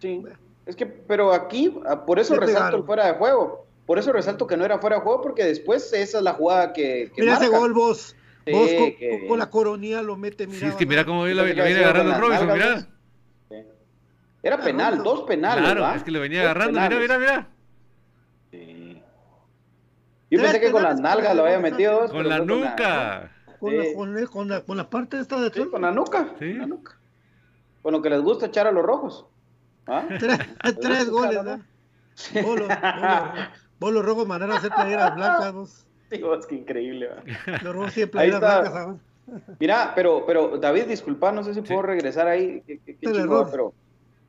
[0.00, 0.22] Sí.
[0.66, 3.66] Es que, pero aquí, ah, por eso Le resalto el fuera de juego.
[3.86, 6.72] Por eso resalto que no era fuera de juego, porque después esa es la jugada
[6.72, 7.10] que.
[7.14, 8.16] que Mira ese gol vos.
[8.44, 8.70] Sí, vos
[9.28, 10.58] con, la coronilla lo mete, mira.
[10.60, 12.86] Sí, es que mira cómo que viene agarrando Robinson, nalgas,
[13.50, 13.66] mira.
[14.42, 15.02] Era Ah, penal, no.
[15.04, 15.64] dos penales.
[15.64, 17.18] Claro, es que lo venía Dos agarrando, mira, penales.
[17.18, 17.48] mira, mira.
[18.52, 19.02] Sí.
[20.30, 22.06] Yo pensé que con las nalgas lo había metido.
[22.06, 23.32] no, Con la nuca.
[23.58, 25.66] Con, la, con, la, con, la, con la parte esta de Sí, atrás.
[25.68, 26.28] con la nuca.
[26.38, 26.50] Sí.
[26.50, 26.98] Con la nuca.
[27.82, 29.26] Con lo que les gusta echar a los rojos.
[29.86, 30.06] ¿Ah?
[30.18, 30.38] Tres,
[30.80, 31.64] tres goles, ¿no?
[32.42, 33.46] Bolo, bolo,
[33.78, 35.86] bolo rojos mandaron a hacer playeras blancas, vos.
[36.10, 37.08] Dios, qué increíble.
[37.08, 37.22] ¿va?
[37.62, 39.00] Los rojos siempre playeras blancas, ¿sabes?
[39.58, 42.62] Mira, pero, pero David, disculpa, no sé si puedo regresar ahí.
[42.66, 43.74] Qué, qué- pero,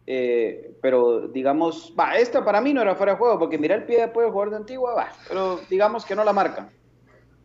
[0.05, 3.86] eh, pero digamos, va, esta para mí no era fuera de juego, porque mira el
[3.86, 6.72] pie de apoyo del jugador de Antigua, va, pero digamos que no la marcan.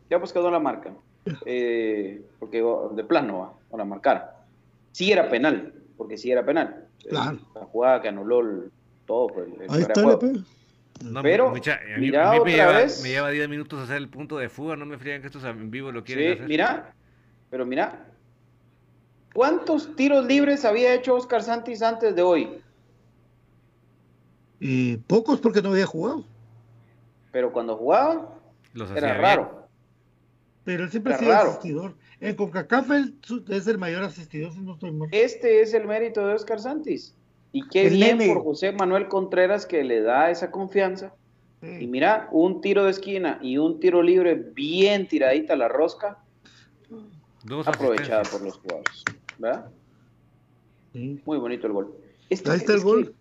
[0.08, 0.98] Digamos que no la marcan.
[1.44, 4.24] Eh, porque oh, de plano va, no la marcaron.
[4.92, 6.88] Sí era penal, porque sí era penal.
[7.08, 7.38] Claro.
[7.54, 8.72] La jugada que anuló el-
[9.06, 10.20] todo el, el Ahí está, juego.
[11.04, 13.02] No, Pero, mucha- a mí, mira a mí me, otra lleva, vez.
[13.02, 15.70] me lleva 10 minutos hacer el punto de fuga, no me frían que estos en
[15.70, 16.48] vivo lo quieren Sí, hacer.
[16.48, 16.94] mira,
[17.50, 18.06] pero mira,
[19.34, 22.60] ¿cuántos tiros libres había hecho Oscar Santis antes de hoy?
[24.60, 26.24] Y pocos porque no había jugado.
[27.32, 28.38] Pero cuando jugaba,
[28.74, 29.22] Los hacía era bien.
[29.22, 29.68] raro.
[30.64, 31.48] Pero él siempre ha Era sido raro.
[31.50, 31.94] asistidor.
[32.22, 35.08] En CONCACAF él su- es el mayor asistidor, si no estoy mal.
[35.10, 37.14] Este es el mérito de Oscar Santis.
[37.50, 38.32] Y qué El bien nene.
[38.32, 41.12] por José Manuel Contreras que le da esa confianza.
[41.80, 46.18] Y mira, un tiro de esquina y un tiro libre bien tiradita a la rosca,
[47.44, 49.04] Dos aprovechada por los jugadores.
[49.38, 49.66] ¿Verdad?
[50.92, 51.20] Sí.
[51.24, 51.94] Muy bonito el gol.
[52.30, 53.06] Este- Ahí está el gol.
[53.08, 53.14] que-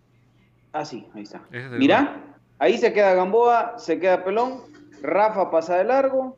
[0.72, 1.42] Ah, sí, ahí está.
[1.52, 4.60] Es Mira, ahí se queda Gamboa, se queda Pelón,
[5.02, 6.36] Rafa pasa de largo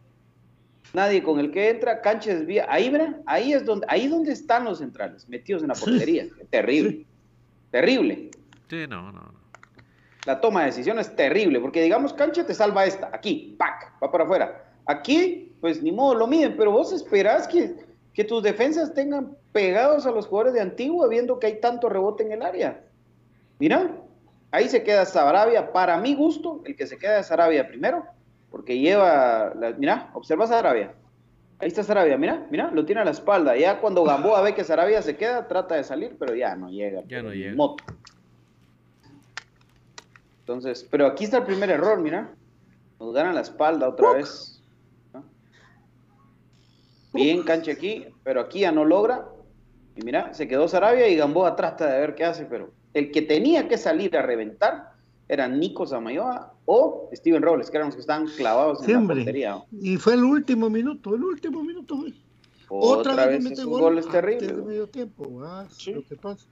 [0.92, 2.92] nadie con el que entra, cancha desvía, ahí,
[3.26, 7.06] ahí es donde, ahí donde están los centrales, metidos en la portería, terrible,
[7.70, 8.30] terrible.
[8.68, 9.32] Sí, no, no.
[10.26, 14.10] La toma de decisión es terrible, porque digamos, cancha te salva esta, aquí, pack, va
[14.10, 14.64] para afuera.
[14.86, 17.74] Aquí, pues ni modo lo miden, pero vos esperás que,
[18.12, 22.22] que tus defensas tengan pegados a los jugadores de Antigua, viendo que hay tanto rebote
[22.22, 22.82] en el área.
[23.58, 23.90] Mira,
[24.50, 28.04] ahí se queda Sarabia, para mi gusto, el que se queda es Sarabia primero,
[28.54, 30.94] porque lleva, la, mira, observa Sarabia.
[31.58, 33.56] Ahí está Sarabia, mira, mira, lo tiene a la espalda.
[33.56, 37.02] Ya cuando Gamboa ve que Sarabia se queda, trata de salir, pero ya no llega.
[37.08, 37.56] Ya no llega.
[37.56, 37.82] Moto.
[40.38, 42.30] Entonces, pero aquí está el primer error, mira.
[43.00, 44.62] Nos gana la espalda otra vez.
[45.12, 45.24] ¿no?
[47.12, 49.26] Bien cancha aquí, pero aquí ya no logra.
[49.96, 53.22] Y mira, se quedó Sarabia y Gamboa trata de ver qué hace, pero el que
[53.22, 54.92] tenía que salir a reventar
[55.26, 59.16] era Nico Samayoa o Steven Robles, que eran los que estaban clavados en Siempre.
[59.16, 59.62] la portería.
[59.80, 61.96] Y fue el último minuto, el último minuto.
[61.96, 62.14] güey.
[62.68, 64.56] Otra, vez, esos gol goles antes terribles.
[64.56, 65.42] de medio tiempo.
[65.44, 66.46] Ah, lo que pasa.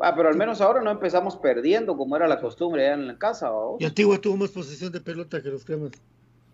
[0.00, 3.18] Ah, pero al menos ahora no empezamos perdiendo como era la costumbre allá en la
[3.18, 3.76] casa, ¿o?
[3.80, 5.90] Y Antigua tuvo más posesión de pelota que los cremas.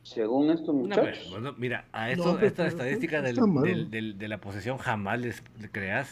[0.02, 1.28] Según estos muchachos.
[1.30, 3.64] bueno, mira, a esto, No, esta estadística del- está mal.
[3.64, 6.10] del- del- de la posesión jamás les le creas.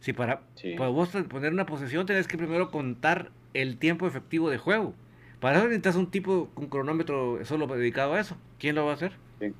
[0.00, 0.74] Si para, Sí.
[0.76, 4.94] para vos poner una posesión tenés que primero contar el tiempo efectivo de juego.
[5.40, 8.36] Para eso necesitas un tipo con cronómetro solo dedicado a eso.
[8.58, 9.12] ¿Quién lo va a hacer?
[9.38, 9.52] Sí,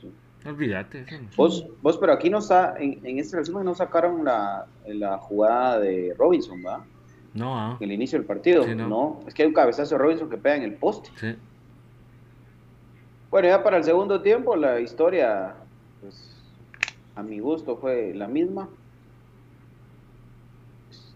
[0.00, 0.12] sí.
[0.46, 1.00] Olvídate.
[1.00, 1.28] eso no.
[1.36, 5.80] Vos, vos, pero aquí no está, en, en este resumen no sacaron la, la jugada
[5.80, 6.84] de Robinson, ¿va?
[7.32, 8.62] No, ah, En el inicio del partido.
[8.64, 8.88] Sí, no.
[8.88, 9.20] no.
[9.26, 11.10] es que hay un cabezazo de Robinson que pega en el poste.
[11.16, 11.34] sí.
[13.34, 15.56] Bueno, ya para el segundo tiempo la historia,
[16.00, 16.36] pues,
[17.16, 18.68] a mi gusto fue la misma.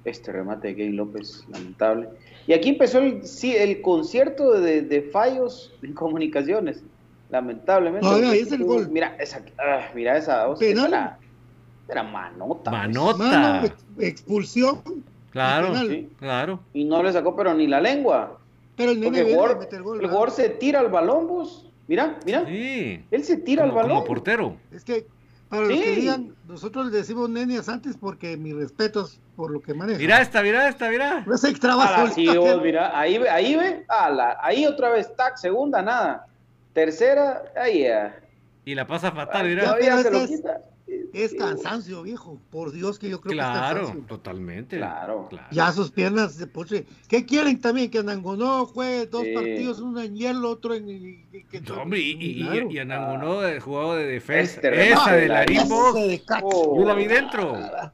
[0.05, 2.09] Este remate de Gay López, lamentable.
[2.49, 6.82] Y aquí empezó el, sí, el concierto de, de fallos en comunicaciones,
[7.30, 8.07] lamentablemente.
[8.11, 8.88] Ah, ahí es el tuvo- gol.
[8.90, 10.88] Mira esa, ah, mira esa, Penal.
[10.88, 11.18] era,
[11.88, 12.70] era manota.
[12.70, 13.18] Manota.
[13.18, 14.80] Mano, ex- expulsión.
[15.30, 15.74] Claro.
[15.86, 16.09] Sí.
[16.18, 16.61] claro.
[16.72, 18.38] Y no le sacó pero ni la lengua.
[18.76, 20.01] Pero el nene el jugador, a meter gol.
[20.03, 21.66] el se tira al balón, vos.
[21.86, 22.46] Mira, mira.
[22.46, 23.05] Sí.
[23.11, 23.96] Él se tira Como, al balón.
[23.99, 24.57] como portero.
[24.72, 25.07] Es que,
[25.49, 29.72] para los que digan, nosotros le decimos nenias antes porque mis respetos por lo que
[29.74, 29.99] maneja.
[29.99, 31.24] Mira esta, mira esta, mira.
[31.26, 31.92] No se trabajo.
[31.96, 36.26] Ah, sí, vos, mira, ahí ve, ahí ve, ala, ahí otra vez, tac, segunda, nada.
[36.72, 38.18] Tercera, ahí ya.
[38.64, 39.64] Y la pasa fatal, mira.
[39.64, 40.61] todavía pero se lo es- quita.
[41.24, 42.40] Es cansancio, viejo.
[42.50, 44.04] Por Dios que yo creo que es Claro, cansancio.
[44.06, 44.76] totalmente.
[44.76, 45.28] Claro.
[45.50, 46.86] Ya sus piernas se puche.
[47.08, 47.90] ¿Qué quieren también?
[47.90, 49.32] Que Anangonó juegue dos Sí.
[49.34, 50.86] partidos, uno en hielo, otro en.
[51.50, 52.70] que- No, hombre, y, y, y- Claro.
[52.70, 54.54] y Anangonó, el jugador de defensa.
[54.56, 56.40] Este esa de de de caca.
[56.44, 56.78] Oh.
[56.78, 57.52] Yo la vi dentro.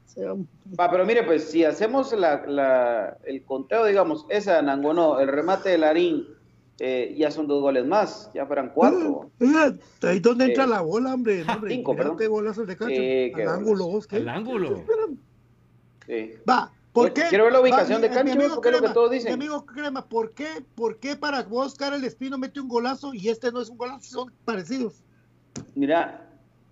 [0.79, 5.69] Va, pero mire, pues si hacemos la, la- el conteo, digamos, esa Nangonó, el remate
[5.69, 6.25] de Larín,
[6.79, 9.31] eh, ya son dos goles más, ya fueran cuatro.
[9.41, 9.71] Ah,
[10.03, 11.43] Ahí donde entra Eh, la bola, hombre.
[11.45, 11.73] no, hombre.
[11.75, 12.17] cinco, Mira perdón.
[12.17, 12.95] qué golazo de cancha.
[12.95, 13.57] Sí, qué Al golazo.
[13.59, 14.15] ángulo, vos, ¿qué?
[14.17, 14.83] Al ángulo.
[16.47, 17.23] Va, ¿por Oye, qué?
[17.29, 19.29] quiero ver la ubicación Va, de cancha, amigo porque es lo que Crema, todos dicen.
[19.29, 23.13] Mi amigo Crema, ¿por qué, ¿por qué para vos, Oscar el Espino mete un golazo
[23.13, 24.01] y este no es un golazo?
[24.03, 25.01] Son parecidos.
[25.73, 26.24] Mira,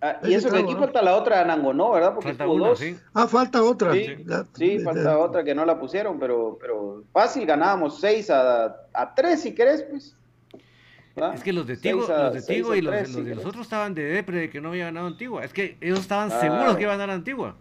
[0.04, 0.78] ah, y eso que aquí ¿no?
[0.80, 2.14] falta la otra Nangonó, ¿verdad?
[2.14, 2.78] Porque Falta dos.
[2.78, 2.96] sí.
[3.12, 3.92] Ah, falta otra.
[3.92, 8.30] Sí, La- sí, de- falta otra que no la pusieron, pero, pero fácil ganábamos 6
[8.30, 10.16] a, a 3 si querés, pues.
[11.34, 13.36] Es que los de Tigo, a- los de Tigo y los, los si de querés.
[13.36, 15.44] nosotros estaban de depre de que no había ganado Antigua.
[15.44, 16.42] Es que ellos estaban Claro.
[16.42, 17.54] seguros que iban a ganar Antigua.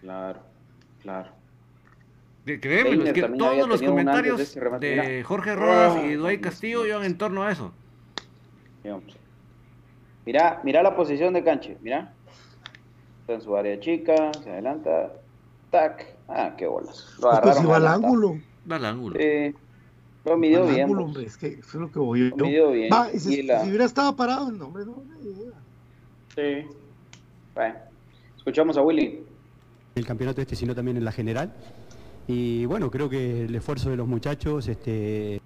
[0.00, 0.40] Claro,
[1.02, 1.30] claro.
[2.44, 5.24] De- Créeme, es que todos los comentarios de mira.
[5.28, 7.72] Jorge Rodas Ah, y Dwight Dios Castillo iban en torno a eso.
[8.82, 9.04] Digamos.
[10.26, 12.12] Mira, mira la posición de canche, mira.
[13.22, 15.12] Está en su área chica, se adelanta.
[15.70, 16.06] Tac.
[16.28, 17.14] Ah, qué bolas.
[17.20, 17.64] Lo Pues agarraron.
[17.64, 18.38] iba al ángulo.
[18.70, 19.18] Va al ángulo.
[19.18, 19.54] Sí.
[20.24, 20.82] Lo midió bien.
[20.82, 21.08] ángulo, pues.
[21.16, 22.36] hombre, es que eso es lo que voy yo.
[22.36, 22.90] Lo midió bien.
[22.92, 25.02] Va, y si, Y la- si hubiera estado parado, no, hombre, no.
[26.34, 26.66] Sí.
[27.54, 27.74] Bueno,
[28.36, 29.24] escuchamos a Willy.
[29.96, 31.52] el campeonato este, sino también en la general.
[32.28, 35.40] Y bueno, creo que el esfuerzo de los muchachos este,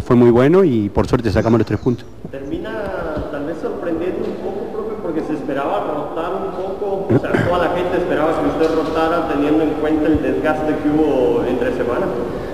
[0.00, 2.06] fue muy bueno y por suerte sacamos los tres puntos.
[2.30, 7.32] Termina tal vez sorprendiendo un poco, profe, porque se esperaba rotar un poco, o sea,
[7.46, 11.72] toda la gente esperaba que usted rotara teniendo en cuenta el desgaste que hubo entre
[11.72, 12.06] semana.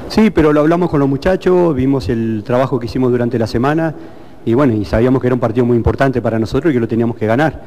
[0.09, 3.95] Sí, pero lo hablamos con los muchachos, vimos el trabajo que hicimos durante la semana
[4.45, 6.89] y bueno, y sabíamos que era un partido muy importante para nosotros y que lo
[6.89, 7.61] teníamos que ganar.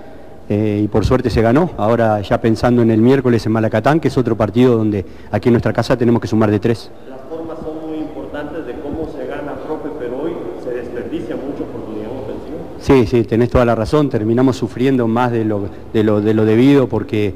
[0.50, 1.70] Eh, y por suerte se ganó.
[1.78, 5.54] Ahora ya pensando en el miércoles en Malacatán, que es otro partido donde aquí en
[5.54, 6.92] nuestra casa tenemos que sumar de tres.
[7.10, 11.64] Las formas son muy importantes de cómo se gana, profe, pero hoy se desperdicia mucha
[11.64, 12.60] oportunidad ofensiva.
[12.82, 14.10] Sí, sí, tenés toda la razón.
[14.10, 17.34] Terminamos sufriendo más de lo, de lo, de lo debido porque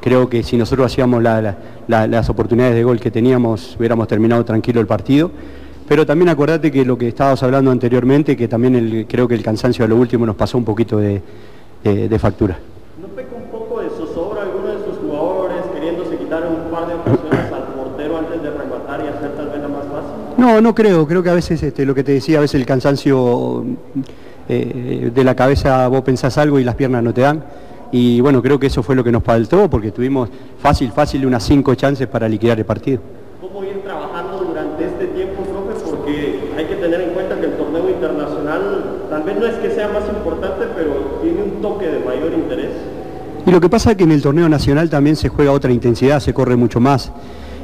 [0.00, 4.08] creo que si nosotros hacíamos la- la- la- las oportunidades de gol que teníamos, hubiéramos
[4.08, 5.30] terminado tranquilo el partido.
[5.88, 9.42] pero también acordate que lo que estábamos hablando anteriormente, que también el, creo que el
[9.42, 11.20] cansancio a lo último nos pasó un poquito de,
[11.82, 12.56] de- de factura.
[13.02, 16.94] ¿No peca un poco de zozobra alguno de sus jugadores queriéndose quitar un par de
[16.94, 20.36] ocasiones al portero antes de rematar y hacer tal vez la más fácil?
[20.38, 22.66] No, no creo, creo que a veces este, lo que te decía, a veces el
[22.66, 23.64] cansancio
[24.52, 27.44] eh, de la cabeza vos pensás algo y las piernas no te dan.
[27.92, 30.28] Y bueno, creo que eso fue lo que nos faltó porque tuvimos
[30.58, 33.00] fácil, fácil unas cinco chances para liquidar el partido.
[33.40, 35.80] ¿Cómo ir trabajando durante este tiempo, profe?
[35.88, 39.70] Porque hay que tener en cuenta que el torneo internacional tal vez no es que
[39.70, 42.70] sea más importante, pero tiene un toque de mayor interés.
[43.46, 46.18] Y lo que pasa es que en el torneo nacional también se juega otra intensidad,
[46.18, 47.12] se corre mucho más.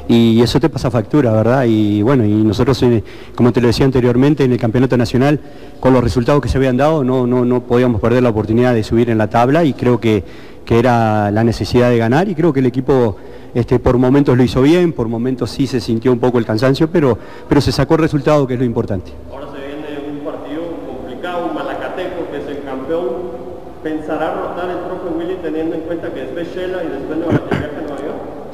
[0.07, 1.65] Y eso te pasa factura, ¿verdad?
[1.67, 3.03] Y bueno, y nosotros, eh,
[3.35, 5.39] como te lo decía anteriormente, en el campeonato nacional,
[5.79, 8.83] con los resultados que se habían dado, no, no, no podíamos perder la oportunidad de
[8.83, 10.23] subir en la tabla y creo que,
[10.65, 13.17] que era la necesidad de ganar y creo que el equipo
[13.53, 16.89] este, por momentos lo hizo bien, por momentos sí se sintió un poco el cansancio,
[16.89, 17.17] pero,
[17.49, 19.11] pero se sacó el resultado que es lo importante.
[19.31, 23.37] Ahora se viene un partido complicado, un Malacateco, que es el campeón.
[23.83, 27.36] ¿Pensará rotar el profe Willy teniendo en cuenta que después y después?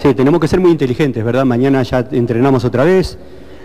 [0.04, 1.46] Sí, tenemos que ser muy inteligentes, ¿verdad?
[1.46, 3.18] Mañana ya entrenamos otra vez,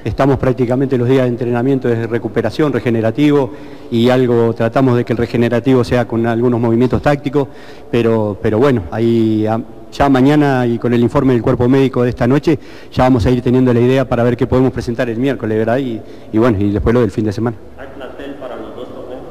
[0.04, 3.50] estamos prácticamente los días de entrenamiento de recuperación, regenerativo,
[3.90, 7.48] y algo tratamos de que el regenerativo sea con algunos movimientos tácticos,
[7.90, 9.60] pero, pero bueno, ahí ah,
[9.90, 12.56] ya mañana y con el informe del cuerpo médico de esta noche,
[12.92, 15.78] ya vamos a ir teniendo la idea para ver qué podemos presentar el miércoles, ¿verdad?
[15.78, 16.00] Y,
[16.32, 17.56] y bueno, y después lo del fin de semana.
[17.76, 19.22] ¿Hay plantel para los dos torneos?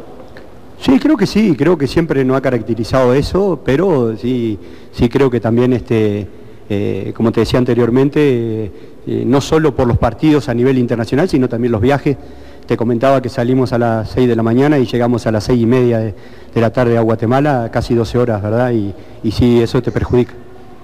[0.81, 4.59] Sí, creo que sí, creo que siempre no ha caracterizado eso, pero sí,
[4.91, 6.27] sí creo que también, este,
[6.69, 8.71] eh, como te decía anteriormente, eh,
[9.07, 12.17] eh, no solo por los partidos a nivel internacional, sino también los viajes.
[12.65, 15.61] Te comentaba que salimos a las 6 de la mañana y llegamos a las 6
[15.61, 16.13] y media de,
[16.53, 18.71] de la tarde a Guatemala, casi 12 horas, ¿verdad?
[18.71, 18.93] Y,
[19.23, 20.33] y sí, eso te perjudica.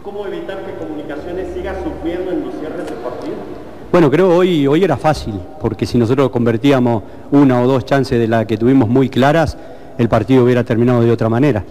[0.02, 3.34] ¿Cómo evitar que Comunicaciones siga sufriendo en los cierres de partido?
[3.92, 8.28] Bueno, creo hoy, hoy era fácil, porque si nosotros convertíamos una o dos chances de
[8.30, 9.58] la que tuvimos muy claras,
[9.98, 11.64] el partido hubiera terminado de otra manera.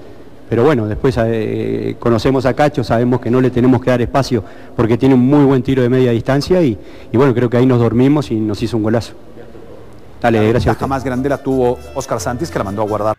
[0.53, 4.45] Pero bueno, después eh, conocemos a Cacho, sabemos que no le tenemos que dar espacio
[4.77, 6.79] porque tiene un muy buen tiro de media distancia y,
[7.11, 9.15] y bueno, creo que ahí nos dormimos y nos hizo un golazo.
[10.21, 10.67] Dale, La gracias.
[10.67, 10.87] a ventaja usted.
[10.89, 13.17] más grande la tuvo Oscar Santis, que la mandó a guardar.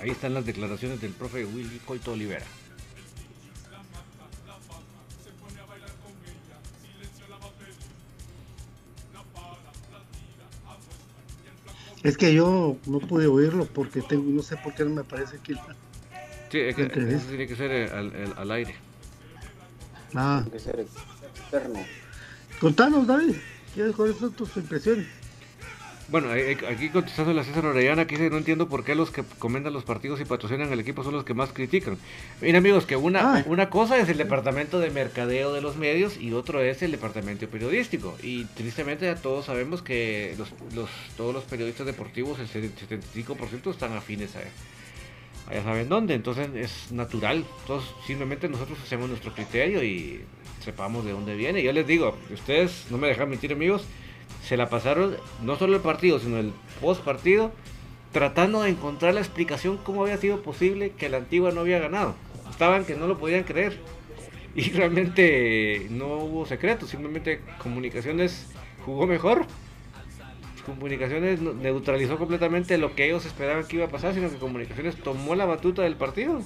[0.00, 2.44] Ahí están las declaraciones del profe Willy Coito Olivera.
[12.04, 15.36] Es que yo no pude oírlo porque tengo, no sé por qué no me aparece
[15.36, 15.54] aquí.
[16.50, 18.74] Sí, es que, La eso tiene que ser al, al- al aire.
[20.14, 21.80] Ah, Tiene que ser externo.
[22.60, 23.34] contanos, David,
[23.74, 25.06] ¿qué- ¿cuáles son tus impresiones?
[26.14, 29.10] Bueno, eh, eh, aquí contestando la César Orellana, aquí dice, no entiendo por qué los
[29.10, 31.98] que comentan los partidos y patrocinan el equipo son los que más critican.
[32.40, 33.42] Miren amigos, que una, Ah.
[33.48, 37.48] una cosa es el departamento de mercadeo de los medios y otro es el departamento
[37.48, 38.16] periodístico.
[38.22, 43.92] Y tristemente ya todos sabemos que los, los- todos los periodistas deportivos, el 75% están
[43.94, 46.14] afines a, a ya saben dónde.
[46.14, 47.44] Entonces es natural.
[47.62, 50.20] Entonces simplemente nosotros hacemos nuestro criterio y
[50.64, 51.60] sepamos de dónde viene.
[51.60, 53.84] Yo les digo, ustedes no me dejan mentir amigos,
[54.46, 57.52] se la pasaron no solo el partido, sino el post partido,
[58.12, 62.14] tratando de encontrar la explicación cómo había sido posible que la antigua no había ganado.
[62.50, 63.78] Estaban que no lo podían creer.
[64.54, 68.46] Y realmente no hubo secreto, simplemente comunicaciones
[68.84, 69.46] jugó mejor.
[70.66, 75.34] Comunicaciones neutralizó completamente lo que ellos esperaban que iba a pasar, sino que Comunicaciones tomó
[75.34, 76.40] la batuta del partido.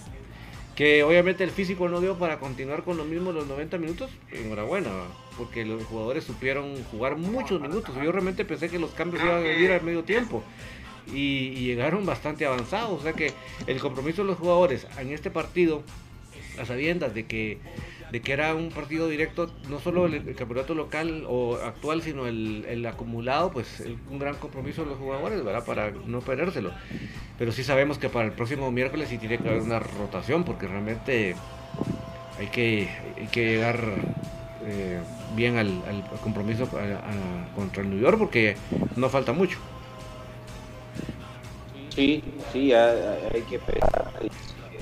[0.79, 4.13] Que obviamente el físico no dio para continuar con lo mismo los 90 minutos.
[4.31, 4.89] Enhorabuena,
[5.37, 7.97] porque los jugadores supieron jugar muchos minutos.
[7.97, 10.45] Yo realmente pensé que los cambios iban a venir al medio tiempo.
[11.13, 13.01] Y, y llegaron bastante avanzados.
[13.01, 13.33] O sea que
[13.67, 15.83] el compromiso de los jugadores en este partido,
[16.61, 17.59] a sabiendas de que,
[18.11, 22.65] de que era un partido directo, no solo el, campeonato local o actual, sino el,
[22.69, 25.65] el acumulado, pues el- un gran compromiso de los jugadores, ¿verdad?
[25.65, 26.71] Para no perdérselo.
[27.39, 30.67] Pero sí sabemos que para el próximo miércoles sí tiene que haber una rotación, porque
[30.67, 31.37] realmente
[32.39, 33.79] hay que, hay que llegar
[34.65, 35.01] eh,
[35.37, 36.67] bien al, al compromiso
[37.55, 38.57] contra el New York, porque
[38.97, 39.59] no falta mucho.
[41.95, 44.13] Sí, sí, hay, que pegar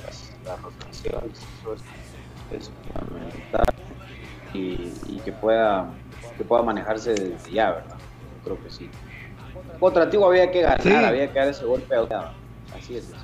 [0.05, 1.41] las, las rotaciones,
[2.57, 3.67] es fundamental
[4.53, 5.93] y, y que pueda
[6.37, 7.97] que pueda manejarse desde ya, ¿verdad?
[8.21, 8.91] Yo creo que sí.
[9.79, 10.93] Contra Antigua había que ganar, Sí.
[10.93, 12.33] había que dar ese golpe a.
[12.75, 13.15] Así es.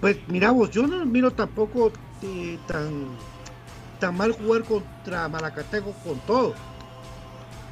[0.00, 3.06] Pues mira vos, yo no miro tampoco eh, tan,
[3.98, 6.54] tan mal jugar contra Malacateco con todo.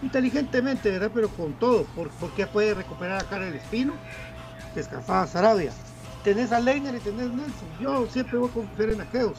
[0.02, 1.10] Inteligentemente, ¿verdad?
[1.12, 1.84] Pero con todo.
[1.96, 3.94] por- porque puede recuperar a el espino
[4.74, 5.72] que escapaba a Sarabia.
[6.22, 7.68] tenés a Leiner y tenés Nelson.
[7.80, 9.38] Yo siempre voy a confiar en aquellos.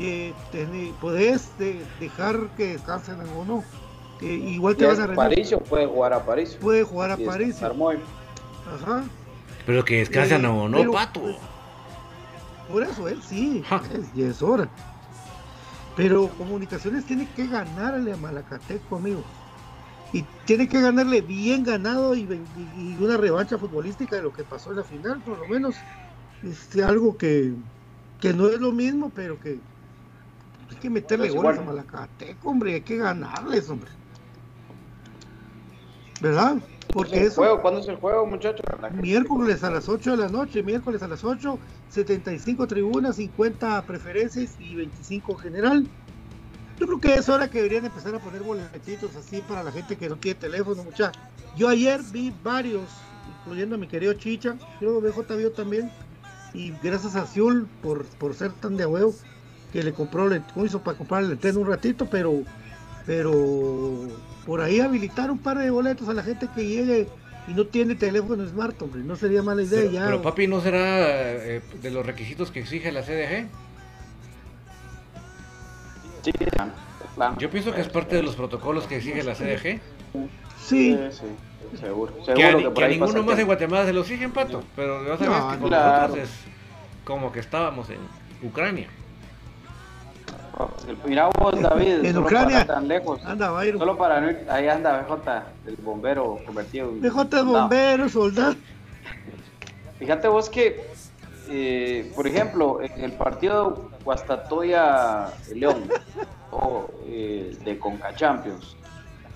[0.00, 3.62] Que tenés- podés de- dejar que descansen o no.
[4.22, 5.16] Eh, igual te vas a rendir.
[5.16, 6.56] Paricio puede jugar a París.
[6.58, 7.14] Puede jugar a.
[7.66, 7.98] Armoy.
[8.82, 9.04] Ajá.
[9.66, 11.20] Pero que descansan Eh, o no, pero- pato.
[12.72, 14.70] Por eso él sí, es, ya es hora.
[15.96, 19.24] Pero Comunicaciones tiene que ganarle a Malacateco, amigos.
[20.14, 24.44] Y tiene que ganarle bien ganado y, y- y una revancha futbolística de lo que
[24.44, 25.74] pasó en la final, por lo menos.
[26.42, 27.52] Es algo que,
[28.18, 29.58] que no es lo mismo, pero que
[30.70, 31.64] hay que meterle Pero es goles a.
[31.64, 33.90] Malacateco, hombre, hay que ganarles, hombre.
[36.20, 36.56] ¿Verdad?
[36.92, 37.36] Porque ¿El eso...
[37.36, 37.60] juego?
[37.62, 38.64] ¿Cuándo es el juego, muchachos?
[38.92, 41.58] Miércoles a las 8 de la noche, miércoles a las 8,
[41.88, 45.86] 75 tribunas, 50 preferencias y 25 general.
[46.78, 49.96] Yo creo que es hora que deberían empezar a poner boletitos así para la gente
[49.96, 51.12] que no tiene teléfono, mucha.
[51.56, 52.88] Yo ayer vi varios,
[53.38, 55.90] incluyendo a mi querido Chicha, creo que BJ vio también,
[56.54, 59.14] y gracias a Ciul por, por ser tan de huevo,
[59.72, 62.42] que le compró, le ¿cómo hizo para comprarle el tren un ratito, pero,
[63.06, 63.32] pero
[64.46, 67.08] por ahí habilitar un par de boletos a la gente que llegue
[67.48, 70.04] y no tiene teléfono smart, hombre, no sería mala idea Pero, ya.
[70.04, 73.46] pero, papi, ¿no será eh, de los requisitos que exige la CDG?
[76.22, 76.72] Sí, claro.
[77.38, 79.80] Yo pienso que es parte de los protocolos que exige la CDG.
[80.62, 80.96] Sí.
[81.10, 81.12] sí,
[81.80, 82.14] seguro.
[82.18, 84.62] Que Seguro a, que, a ninguno más que- en Guatemala se lo exigen, pato.
[84.76, 86.02] Pero ya sabes No, que con claro.
[86.08, 86.30] nosotros es
[87.04, 87.98] como que estábamos en
[88.42, 88.88] Ucrania.
[91.04, 92.66] Mira vos, David, En solo Ucrania.
[92.66, 93.20] tan lejos.
[93.24, 93.52] Anda.
[93.78, 96.88] Solo para no ir- ahí anda BJ, el bombero convertido.
[96.90, 98.54] en- BJ es bombero, soldado.
[99.98, 100.86] Fíjate vos que,
[101.48, 105.84] eh, por ejemplo, en el partido Guastatoya-León
[106.50, 108.76] o eh, de Conca Champions,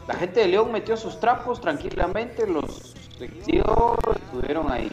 [0.08, 4.90] la gente de León metió sus trapos tranquilamente, los metió, estuvieron ahí.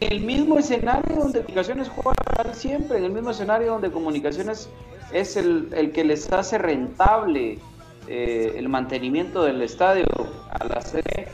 [0.00, 4.68] El mismo escenario donde Comunicaciones juega siempre, en el mismo escenario donde Comunicaciones
[5.14, 7.58] es el, el que les hace rentable
[8.06, 10.06] eh, el mantenimiento del estadio
[10.50, 11.28] a la sede.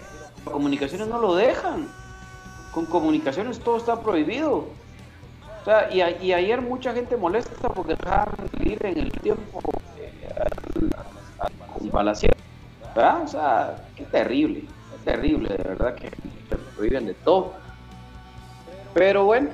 [0.44, 1.88] Comunicaciones no lo dejan
[2.72, 4.66] con comunicaciones todo está prohibido.
[5.60, 6.00] O sea, y,
[6.32, 9.60] ayer mucha gente molesta porque dejaron ir en el tiempo
[9.98, 10.10] eh,
[11.76, 12.36] con balaceros,
[12.94, 13.22] ¿verdad?
[13.24, 14.64] O sea, qué terrible,
[15.04, 17.52] terrible, de verdad que se prohíben de todo.
[18.94, 19.50] Pero bueno.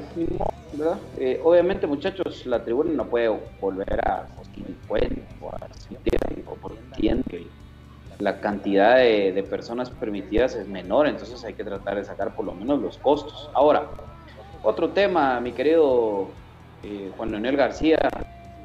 [1.19, 3.29] Eh, obviamente, muchachos, la tribuna no puede
[3.61, 4.27] volver a
[4.87, 5.69] Puente o a
[6.61, 7.47] porque entienden que
[8.19, 12.45] la cantidad de, de personas permitidas es menor, entonces hay que tratar de sacar por
[12.45, 13.51] lo menos los costos.
[13.53, 13.89] Ahora,
[14.63, 16.29] otro tema, mi querido
[16.83, 17.99] eh, Juan Leonel García,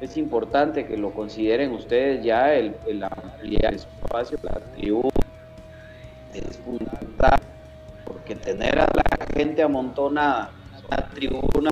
[0.00, 5.10] es importante que lo consideren ustedes ya el, el ampliar el espacio, la tribuna,
[6.34, 7.38] es fundamental,
[8.06, 10.50] porque tener a la gente amontonada
[10.96, 11.70] la tribuna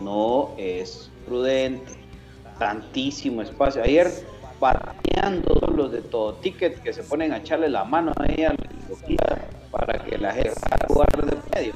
[0.00, 1.92] no es prudente.
[2.58, 3.82] Tantísimo espacio.
[3.82, 4.10] Ayer
[4.60, 8.54] pateando los de todo ticket que se ponen a echarle la mano a ella
[9.70, 11.74] para que la gente pueda jugar de medio.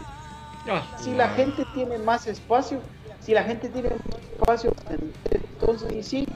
[0.99, 2.81] Si la gente tiene más espacio,
[3.21, 4.73] si la gente tiene más espacio,
[5.31, 6.29] entonces y sí,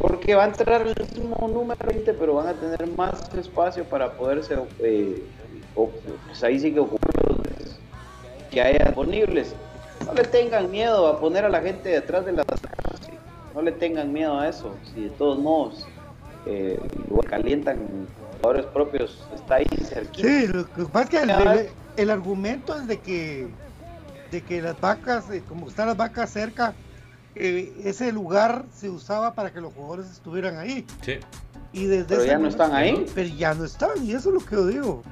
[0.00, 3.84] porque va a entrar el mismo número de gente, pero van a tener más espacio
[3.84, 5.24] para poderse, eh,
[5.74, 6.97] pues ahí sí que ocupar
[8.50, 9.54] que haya disponibles.
[10.06, 12.46] No le tengan miedo a poner a la gente detrás de las
[13.54, 14.72] no le tengan miedo a eso.
[14.94, 15.86] Si de todos modos
[16.46, 16.78] eh,
[17.28, 17.78] calientan
[18.40, 20.28] jugadores propios, está ahí cerquita.
[20.28, 23.48] Sí, lo que pasa es que el, el- el argumento es de que,
[24.30, 26.72] de que las vacas, eh, como están las vacas cerca,
[27.34, 30.86] eh, ese lugar se usaba para que los jugadores estuvieran ahí.
[31.02, 31.18] Sí.
[31.72, 33.06] Y desde Pero ya no están ahí.
[33.14, 35.02] Pero ya no están, y eso es lo que yo digo.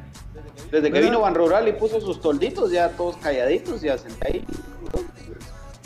[0.70, 1.08] Desde que ¿Verdad?
[1.08, 4.44] vino Ban Rural y puso sus tolditos, ya todos calladitos, ya senté ahí.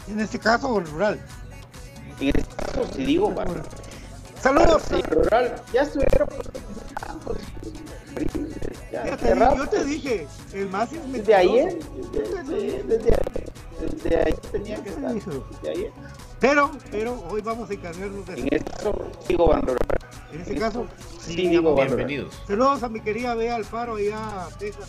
[0.09, 1.21] En este caso, el rural.
[2.21, 3.49] En este caso, si digo, Ban
[4.41, 4.83] Saludos.
[4.89, 6.29] Sí, Rural, ya estuvieron.
[8.91, 12.43] Ya, yo te dije, el más es Desde ayer, mentiroso.
[12.43, 13.17] desde, desde,
[13.81, 15.15] desde ahí tenía que estar.
[15.15, 15.93] Desde ayer.
[16.41, 18.93] Pero, pero hoy vamos a encargarnos de En este caso,
[19.29, 19.77] Rural.
[20.33, 20.87] En este caso,
[21.21, 21.59] Sí.
[21.59, 21.87] Ban Rural.
[21.87, 22.43] Bienvenidos.
[22.47, 24.89] Saludos a mi querida Bea Alfaro allá a Texas,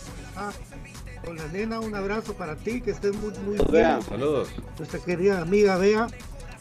[1.24, 1.80] con la nena.
[1.80, 3.70] Un abrazo para ti, que estés muy, muy bien.
[3.70, 4.00] Bea.
[4.00, 4.48] Saludos.
[4.78, 6.06] Nuestra querida amiga Bea,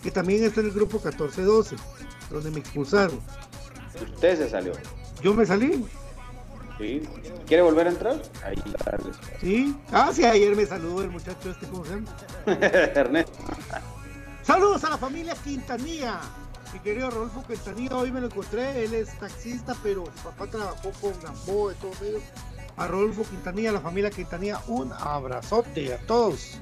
[0.04, 1.78] que también está en el grupo 1412,
[2.30, 3.20] donde me expulsaron.
[4.14, 4.74] Usted se salió.
[5.22, 5.86] Yo me salí,
[6.78, 7.04] ¿Sí?
[7.46, 8.22] ¿Quiere volver a entrar?
[8.44, 8.56] Ahí.
[9.40, 9.76] ¿sí?
[9.92, 12.08] Ah, sí, ayer me saludó el muchacho este, ¿cómo se llama?
[12.96, 13.38] Ernesto.
[14.44, 16.20] Saludos a la familia Quintanilla.
[16.74, 18.86] Mi querido Rodolfo Quintanilla, hoy me lo encontré.
[18.86, 22.24] Él es taxista, pero su papá trabajó con Gamboa y todos ellos.
[22.78, 26.58] A Rodolfo Quintanilla, a la familia Quintanilla, un abrazote a todos.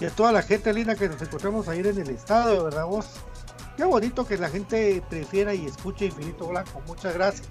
[0.00, 3.06] y a toda la gente linda que nos encontramos ayer en el estadio, ¿verdad vos?
[3.76, 6.82] Qué bonito que la gente prefiera y escuche Infinito Blanco.
[6.86, 7.48] Muchas gracias.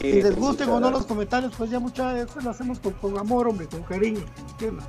[0.00, 3.18] Si les gusten o no los comentarios, pues ya muchas veces lo hacemos con, con
[3.18, 4.24] amor, hombre, con cariño.
[4.50, 4.84] ¿entiendes?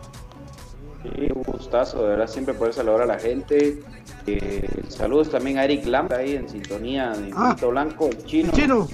[1.03, 3.81] Sí, un gustazo, de verdad, siempre poder saludar a la gente.
[4.25, 7.49] Eh, saludos también a Eric Lam, ahí en sintonía de Ah.
[7.49, 8.49] Infinito Blanco, el chino.
[8.53, 8.87] El chino.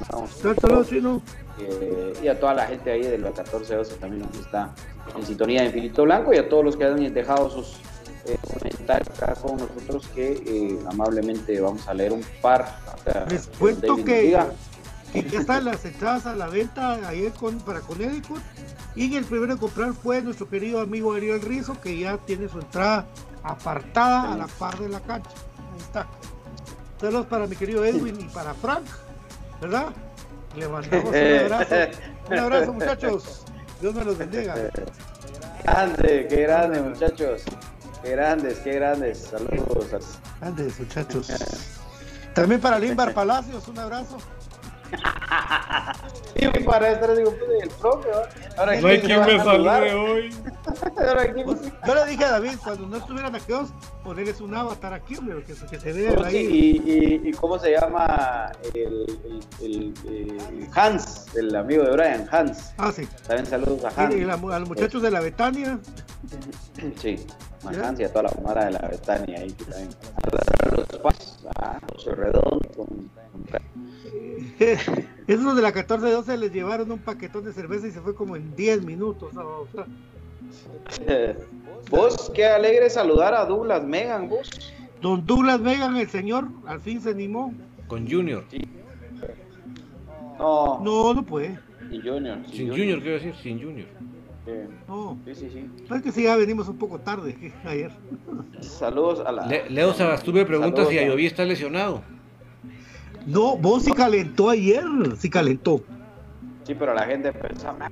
[0.59, 1.21] Saludos, chino.
[1.61, 4.73] Eh, y a toda la gente ahí de la 1412 también que está
[5.15, 7.75] en sintonía de Infinito Blanco y a todos los que han dejado sus
[8.25, 12.61] eh, comentarios acá con nosotros que amablemente vamos a leer un par.
[13.05, 14.47] acá, Les cuento que, diga.
[15.11, 18.41] Que ya están las entradas a la venta ayer con, para Connecticut.
[18.95, 22.59] Y el primero en comprar fue nuestro querido amigo Ariel Rizo, que ya tiene su
[22.59, 23.05] entrada
[23.43, 25.29] apartada a la par de la cancha.
[25.73, 26.07] Ahí está.
[26.99, 28.83] Saludos para mi querido Edwin y para Frank,
[29.61, 29.87] ¿verdad?
[30.55, 31.15] Le mandamos un
[31.53, 31.75] abrazo.
[32.29, 33.45] Un abrazo, muchachos.
[33.79, 34.55] Dios me los bendiga.
[35.63, 37.43] Grande, qué grande muchachos.
[38.03, 39.29] Qué grandes, qué grandes.
[39.29, 40.19] Saludos.
[40.41, 41.27] Grandes, muchachos.
[42.33, 44.17] También para Limbar Palacios, un abrazo.
[46.35, 48.09] Y para estar digo, pues, el profe.
[48.57, 50.35] Ahora No hay ¿quién quien me salude hoy.
[50.97, 53.69] Ahora, ¿quién- Yo le dije a David, cuando no estuvieran aquellos,
[54.03, 56.81] ponerles un avatar aquí, hombre, que, se- que se vea Oye, ahí.
[56.85, 56.91] y,
[57.25, 58.77] y- y cómo se llama el,
[59.61, 62.73] el- el- el Hans, el amigo de Brian, Hans?
[62.77, 63.07] Ah, sí.
[63.27, 64.15] También saludos a Hans.
[64.15, 65.79] Y la- a los muchachos de la Betania.
[66.97, 67.25] Sí,
[67.65, 69.89] a Hans y a toda la mara de la Betania ahí que también.
[70.23, 73.09] A los pasos, a José Redondo, con-
[75.27, 78.55] Esos de la 14-12 les llevaron un paquetón de cerveza y se fue como en
[78.55, 79.31] 10 minutos.
[81.89, 84.49] Vos, qué alegre saludar a Douglas Megan, vos.
[85.01, 87.53] Don Douglas Megan, el señor, al fin se animó.
[87.87, 88.43] Con Junior.
[90.37, 91.57] No, No, no puede.
[91.89, 92.37] sin Junior.
[92.51, 93.87] Sin Junior, quiero decir, sin Junior.
[94.87, 95.17] No.
[95.25, 95.49] sí, sí.
[95.53, 95.69] sí.
[95.89, 97.91] No es que sí, ya venimos un poco tarde ayer.
[98.61, 99.45] Saludos a la.
[99.45, 102.01] Le- Leo Sagastume pregunta Saludos si Ayoví está lesionado.
[103.25, 104.83] No, vos sí calentó ayer,
[105.17, 105.81] sí calentó.
[106.63, 107.89] Sí, pero la gente pensaba.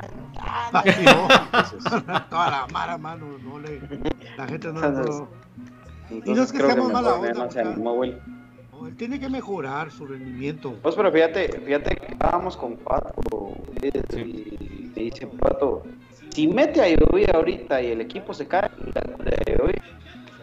[0.73, 1.27] Ay, no.
[2.29, 3.81] Toda la mara, mano, no le.
[4.37, 4.81] La gente no.
[4.81, 5.27] no-
[6.25, 7.69] Y no es que seamos mala onda, no se muchacho.
[7.71, 8.17] animó, Will.
[8.71, 10.75] no, él tiene que mejorar su rendimiento.
[10.81, 15.83] Pues, pero fíjate, fíjate que estábamos con Pato y me dice Pato,
[16.29, 18.69] si mete a Lluvia ahorita y el equipo se cae,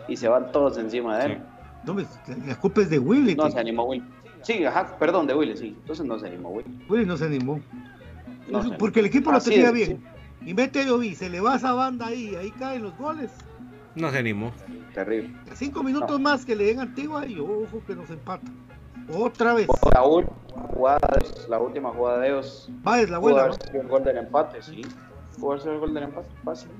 [0.09, 1.39] y se van todos encima de él.
[1.85, 2.05] No, me-
[2.47, 3.35] la culpa es de Willy.
[3.37, 4.05] No que- se animó Will.
[4.45, 5.77] Sí, ajá, perdón, de Willy, sí.
[5.81, 6.67] Entonces no se animó Will.
[6.89, 7.61] Willy no se animó.
[8.49, 10.05] No se porque el equipo lo Así tenía es, bien.
[10.45, 13.31] Y mete a Yovi, se le va a esa banda ahí, ahí caen los goles.
[13.95, 14.53] No se animó.
[14.93, 15.35] Terrible.
[15.55, 18.47] Cinco minutos más que le den Antigua y ojo que nos empata.
[19.13, 19.69] Otra vez.
[19.95, 21.19] La, jugada,
[21.49, 22.69] la última jugada de ellos.
[22.87, 23.53] Va, es la buena.
[23.53, 24.83] sido el gol del empate, sí.
[25.39, 26.71] Pudo sido el gol del empate, fácil.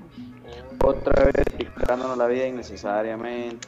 [0.83, 3.67] Otra vez complicándonos la vida innecesariamente.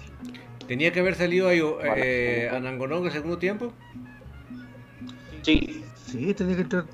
[0.67, 3.71] Tenía que haber salido Ayo, eh, Anangonó en el segundo tiempo.
[5.41, 5.83] Sí.
[5.95, 6.85] Sí, tenía que entrar.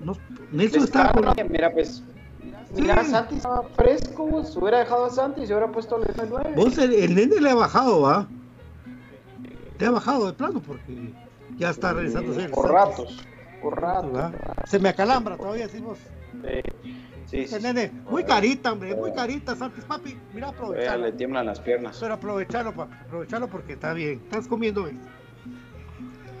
[0.00, 0.16] No,
[0.52, 1.50] Nelson está Descarga, con.
[1.52, 2.02] Mira, pues.
[2.74, 6.28] Mira, Santi estaba fresco, pues, se hubiera dejado a Santi y se hubiera puesto el
[6.28, 6.52] 9.
[6.54, 8.28] Vos, el, el nene le ha bajado, ¿va?
[9.78, 11.14] Le ha bajado de plano porque
[11.56, 13.26] ya está el Por Santos, ratos,
[13.62, 14.14] por ratos.
[14.14, 14.32] ¿va?
[14.66, 15.98] Se me acalambra todavía, decimos.
[16.42, 16.90] Sí,
[17.30, 17.46] sí,
[18.10, 20.16] muy carita, hombre, muy carita, Santos, papi.
[20.32, 21.06] Mira, Vea, aprovecharlo.
[21.06, 21.96] le tiemblan las piernas.
[22.00, 22.94] Pero aprovecharlo, papi.
[23.06, 24.20] Aprovecharlo porque está bien.
[24.24, 24.98] Estás comiendo bien.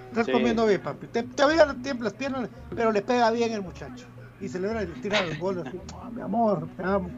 [0.08, 0.32] Estás Sí.
[0.32, 1.06] comiendo bien, papi.
[1.08, 1.42] Te, te
[1.82, 4.06] tiempo las piernas, pero le pega bien el muchacho.
[4.40, 5.64] Y celebra y le tira los goles.
[5.94, 7.10] "Ah, mi amor, te amo.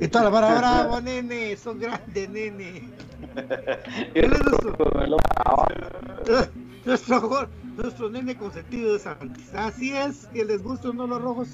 [0.00, 1.56] Y toda la vara, bravo, nene.
[1.56, 2.88] Sos grande, nene.
[4.14, 4.44] Él es
[6.84, 9.54] nuestro, nuestro, nene consentido de Santis.
[9.54, 11.48] Así es, que les guste o no los rojos.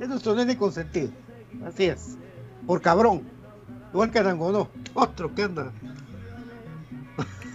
[0.00, 1.10] Es nuestro nene consentido.
[1.64, 2.16] Así es.
[2.66, 3.22] Por cabrón.
[3.92, 4.68] Igual que Arangonó.
[4.94, 5.72] Otro que anda.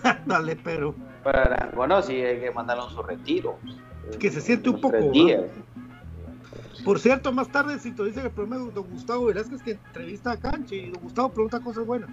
[0.26, 0.94] Dale, pero.
[1.24, 3.58] Para, bueno, sí, hay que mandarlo a su retiro.
[4.20, 4.98] Que se siente un poco.
[6.84, 10.76] Por cierto, más tarde sintoniza el programa de don Gustavo Velázquez que entrevista a Canche
[10.76, 12.10] y don Gustavo pregunta cosas buenas.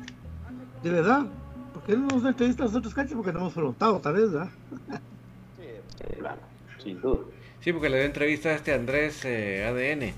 [0.82, 1.26] De verdad.
[1.74, 4.50] Porque él no nos entrevista a nosotros Canche porque no hemos preguntado, tal vez, ¿verdad?
[5.58, 6.40] Sí, claro,
[6.78, 7.20] sin duda.
[7.62, 10.14] Sí, porque le dio entrevista a este Andrés eh, ADN.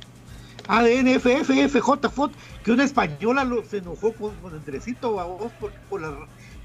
[0.66, 2.32] ADN, FF, FJ, FOT,
[2.64, 6.14] que una española lo- se enojó con, con Andresito a vos por, por, las,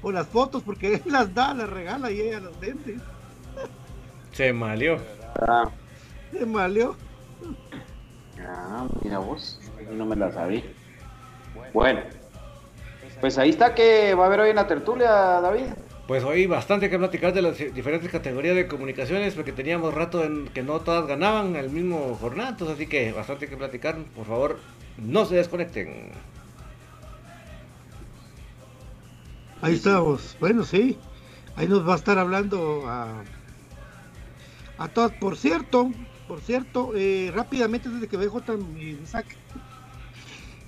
[0.00, 2.96] por las fotos, porque él las da, las regala y ella las vende.
[4.32, 4.98] Se malió.
[5.46, 5.70] Ah,
[6.32, 6.96] Se malió.
[8.38, 9.60] ah, mira vos,
[9.92, 10.62] no me la sabía.
[11.74, 12.00] Bueno,
[13.20, 15.66] pues ahí está que va a haber hoy en la tertulia, David.
[16.10, 20.48] Pues hoy bastante que platicar de las diferentes categorías de comunicaciones, porque teníamos rato en
[20.48, 23.96] que no todas ganaban el mismo jornada, entonces así que bastante que platicar.
[24.16, 24.58] Por favor,
[24.98, 26.10] no se desconecten.
[29.62, 30.36] Ahí estamos.
[30.40, 30.98] Bueno, sí.
[31.54, 33.22] Ahí nos va a estar hablando a,
[34.78, 35.12] a todas.
[35.12, 35.92] Por cierto,
[36.26, 39.36] por cierto, eh, rápidamente desde que BJ me saque.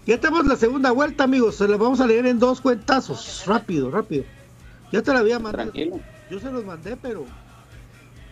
[0.06, 1.56] Ya tenemos la segunda vuelta, amigos.
[1.56, 3.43] Se la vamos a leer en dos cuentazos.
[3.44, 4.23] Rápido, rápido.
[4.93, 5.70] Ya te la había mandado.
[5.73, 6.01] Tranquilo.
[6.31, 7.24] Yo se los mandé, pero.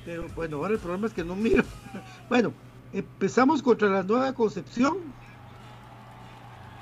[0.05, 1.65] Pero bueno, ahora el problema es que no miro.
[2.29, 2.53] Bueno,
[2.93, 4.99] empezamos contra la Nueva Concepción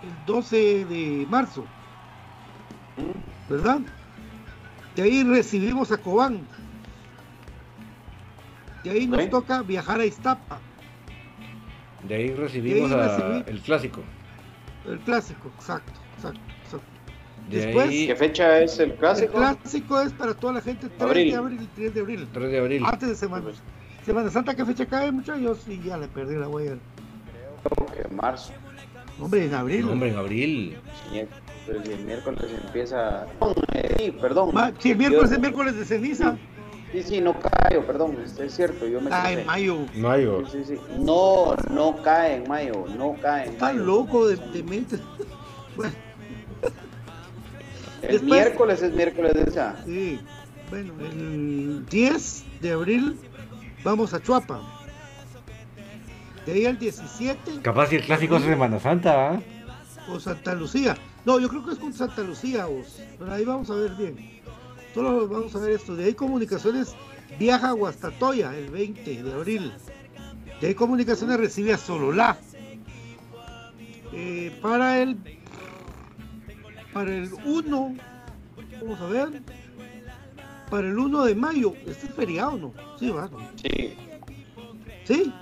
[0.02, 1.64] el 12 de marzo.
[3.48, 3.80] ¿Verdad?
[4.94, 6.40] De ahí recibimos a Cobán.
[8.84, 9.30] De ahí nos Sí.
[9.30, 10.59] toca viajar a Iztapa,
[12.06, 14.02] De ahí recibimos De ahí a- recibí- el clásico.
[14.86, 16.40] el clásico, exacto, exacto,
[17.50, 19.32] Después, ahí- ¿Qué fecha es el el clásico?
[19.34, 21.30] clásico es para toda la gente 3 Abril.
[21.30, 22.28] de abril y 3 de abril.
[22.32, 22.82] 3 de abril.
[22.84, 23.46] Antes de Semana,
[24.04, 25.60] Semana Santa, ¿qué fecha cae, muchachos?
[25.68, 26.76] Y ya le perdí la huella.
[27.64, 28.52] Creo que marzo.
[29.20, 29.84] Hombre, en abril.
[29.86, 30.76] No, hombre, en abril.
[31.12, 31.22] Sí,
[31.66, 33.26] pero si el miércoles empieza.
[33.98, 34.50] Sí, perdón.
[34.54, 36.36] Ma- sí, el miércoles Yo- es miércoles de ceniza.
[36.92, 39.40] Sí, sí, no cae, perdón, es, cierto, yo me Ah, equivoqué.
[39.42, 39.76] en mayo.
[39.96, 40.46] Mayo.
[40.50, 40.80] Sí, sí, sí.
[41.00, 43.84] No, no cae en mayo, no cae en Está mayo.
[43.84, 44.96] loco de, de mente.
[45.76, 45.92] Bueno,
[48.02, 49.76] El Después- miércoles es miércoles de esa.
[49.84, 50.20] sí.
[50.70, 53.18] Bueno, el 10 de abril
[53.82, 54.60] vamos a Chuapa.
[56.44, 59.40] De ahí al 17 Capaz si el clásico es Semana Santa, ¿ah?
[60.10, 60.94] o Santa Lucía.
[61.24, 63.00] No, yo creo que es con Santa Lucía, vos.
[63.18, 64.16] Pero ahí vamos a ver bien.
[64.94, 65.96] Solo vamos a ver esto.
[65.96, 66.94] De ahí comunicaciones
[67.38, 69.72] viaja a Guastatoya el 20 de abril.
[70.60, 72.36] De ahí comunicaciones recibe a Sololá.
[74.12, 75.16] Eh, para el
[76.93, 77.97] para el 1
[78.81, 79.43] vamos a ver
[80.70, 83.39] para el 1 de mayo este es feriado no sí va ¿no?
[83.56, 83.94] Sí.
[85.05, 85.32] sí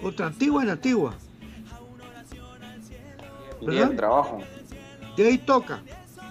[0.00, 1.14] contra Antigua en Antigua
[3.62, 3.90] Día ¿Verdad?
[3.90, 4.38] de trabajo.
[5.16, 5.82] De ahí toca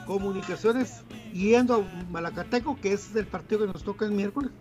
[0.06, 1.02] comunicaciones
[1.32, 4.52] yendo a Malacateco, que es el partido que nos toca el miércoles.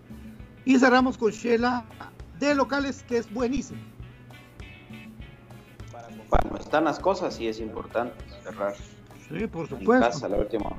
[0.65, 1.85] Y cerramos con Shela
[2.39, 3.81] de locales, que es buenísimo.
[6.29, 8.15] Bueno, están las cosas y es importante
[8.45, 8.75] cerrar
[9.31, 10.07] Sí, por en supuesto.
[10.07, 10.71] casa la última.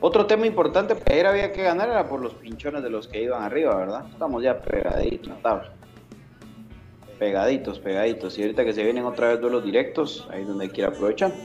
[0.00, 3.22] Otro tema importante, que ayer había que ganar era por los pinchones de los que
[3.22, 4.04] iban arriba, ¿verdad?
[4.10, 5.72] Estamos ya pegaditos en la tabla.
[7.20, 8.36] Pegaditos, pegaditos.
[8.36, 10.88] Y ahorita que se vienen otra vez duelos directos, ahí es donde hay que ir
[10.88, 11.36] aprovechando.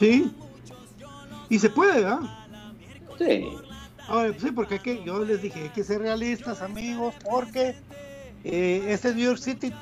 [0.00, 0.32] Sí.
[1.48, 2.20] Y se puede, ¿verdad?
[3.16, 3.46] Sí.
[4.38, 7.76] Sí, porque hay que, yo les dije, hay que ser realistas, amigos, porque
[8.42, 9.72] eh, este New York City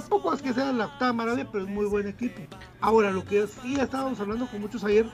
[0.00, 2.40] tampoco es que sea la octava maravilla, pero es muy buen equipo.
[2.80, 5.06] Ahora, lo que sí estábamos hablando con muchos ayer,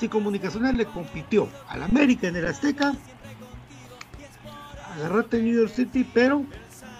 [0.00, 2.94] si Comunicaciones le compitió al América en el Azteca,
[4.96, 6.44] agarrate New York City, pero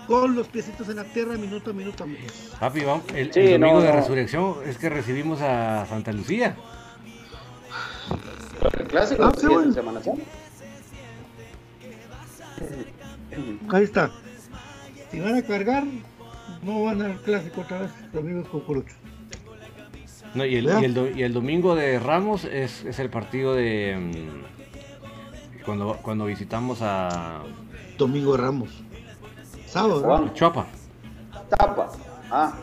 [0.07, 2.53] con los piecitos en la tierra, minuto a minuto, amigos.
[2.61, 3.05] Papi, vamos.
[3.15, 3.97] El, Sí, el domingo no, de no.
[4.01, 6.57] resurrección es que recibimos a Santa Lucía.
[8.79, 9.63] El clásico Ah, sí, bueno.
[9.65, 10.23] en Semana Santa.
[13.73, 14.11] Ahí está.
[15.11, 15.85] Si van a cargar,
[16.65, 18.97] no van al clásico otra vez, amigos cucuruchos.
[20.35, 23.55] No, y, el, y, el do- y el domingo de Ramos es, es el partido
[23.55, 23.97] de.
[23.97, 27.43] mm, cuando, cuando visitamos a
[27.99, 28.71] Domingo Ramos.
[29.67, 30.67] Sábado, Chuapa.
[31.49, 31.93] tapa.
[32.31, 32.55] Ah,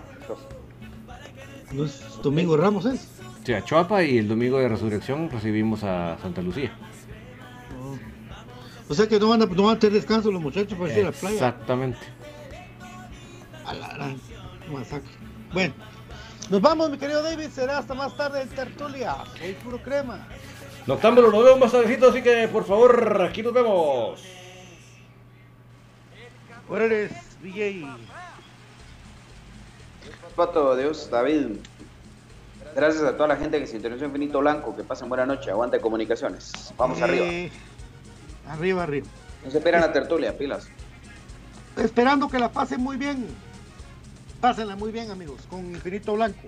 [1.72, 3.07] No es Domingo Ramos, ¿es?
[3.45, 6.72] Sí, a Chuapa y el domingo de resurrección recibimos a Santa Lucía.
[8.90, 10.99] O sea que no van a, no van a tener descanso los muchachos para ir
[11.02, 11.34] a la playa.
[11.36, 11.98] Exactamente.
[13.66, 14.20] A la gran
[14.72, 15.10] masacre.
[15.54, 15.74] Bueno,
[16.50, 17.50] nos vamos, mi querido David.
[17.50, 19.16] Será hasta más tarde en Tertulia.
[19.38, 20.28] Soy puro crema.
[20.88, 24.24] Noctámbulo, nos vemos más tardecito, así que por favor, aquí nos vemos.
[26.74, 27.12] Eres
[27.42, 27.86] DJ.
[30.36, 31.58] Pato, Dios, David.
[32.74, 34.76] Gracias a toda la gente que se interesó en Finito Blanco.
[34.76, 35.52] Que pasen buena noche.
[35.52, 36.74] Aguante comunicaciones.
[36.78, 37.26] Vamos Eh, arriba.
[38.54, 39.08] Arriba, arriba.
[39.44, 40.70] No se esperan la tertulia, pilas.
[41.76, 43.28] Esperando que la pasen muy bien.
[44.42, 46.48] Pásenla muy bien, amigos, con Infinito Blanco.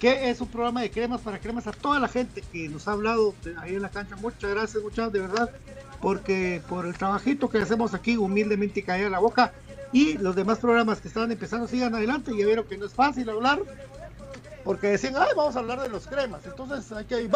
[0.00, 2.92] Que es un programa de cremas para cremas a toda la gente que nos ha
[2.92, 4.16] hablado ahí en la cancha.
[4.16, 5.50] Muchas gracias, muchas de verdad.
[6.02, 9.52] Porque por el trabajito que hacemos aquí, humildemente caer la boca.
[9.92, 12.32] Y los demás programas que estaban empezando sigan adelante.
[12.36, 13.60] Ya vieron que no es fácil hablar.
[14.64, 16.44] Porque decían, ay, vamos a hablar de los cremas.
[16.44, 17.30] Entonces hay que ir.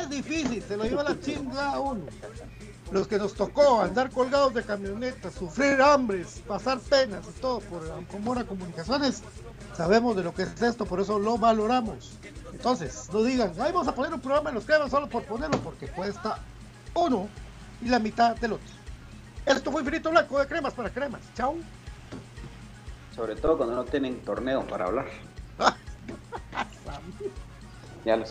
[0.00, 2.06] Es difícil, se lo lleva la chingada a uno.
[2.90, 7.82] Los que nos tocó andar colgados de camionetas, sufrir hambres, pasar penas y todo por
[8.06, 9.22] Comora Comunicaciones,
[9.76, 12.18] sabemos de lo que es esto, por eso lo valoramos.
[12.52, 15.58] Entonces, no digan, ay, vamos a poner un programa en los cremas solo por ponerlo,
[15.58, 16.38] porque cuesta
[16.94, 17.28] uno
[17.82, 18.66] y la mitad del otro.
[19.44, 21.20] Esto fue Infinito Blanco de Cremas para Cremas.
[21.34, 21.56] Chao.
[23.14, 25.06] Sobre todo cuando no tienen torneo para hablar.
[28.04, 28.26] ya lo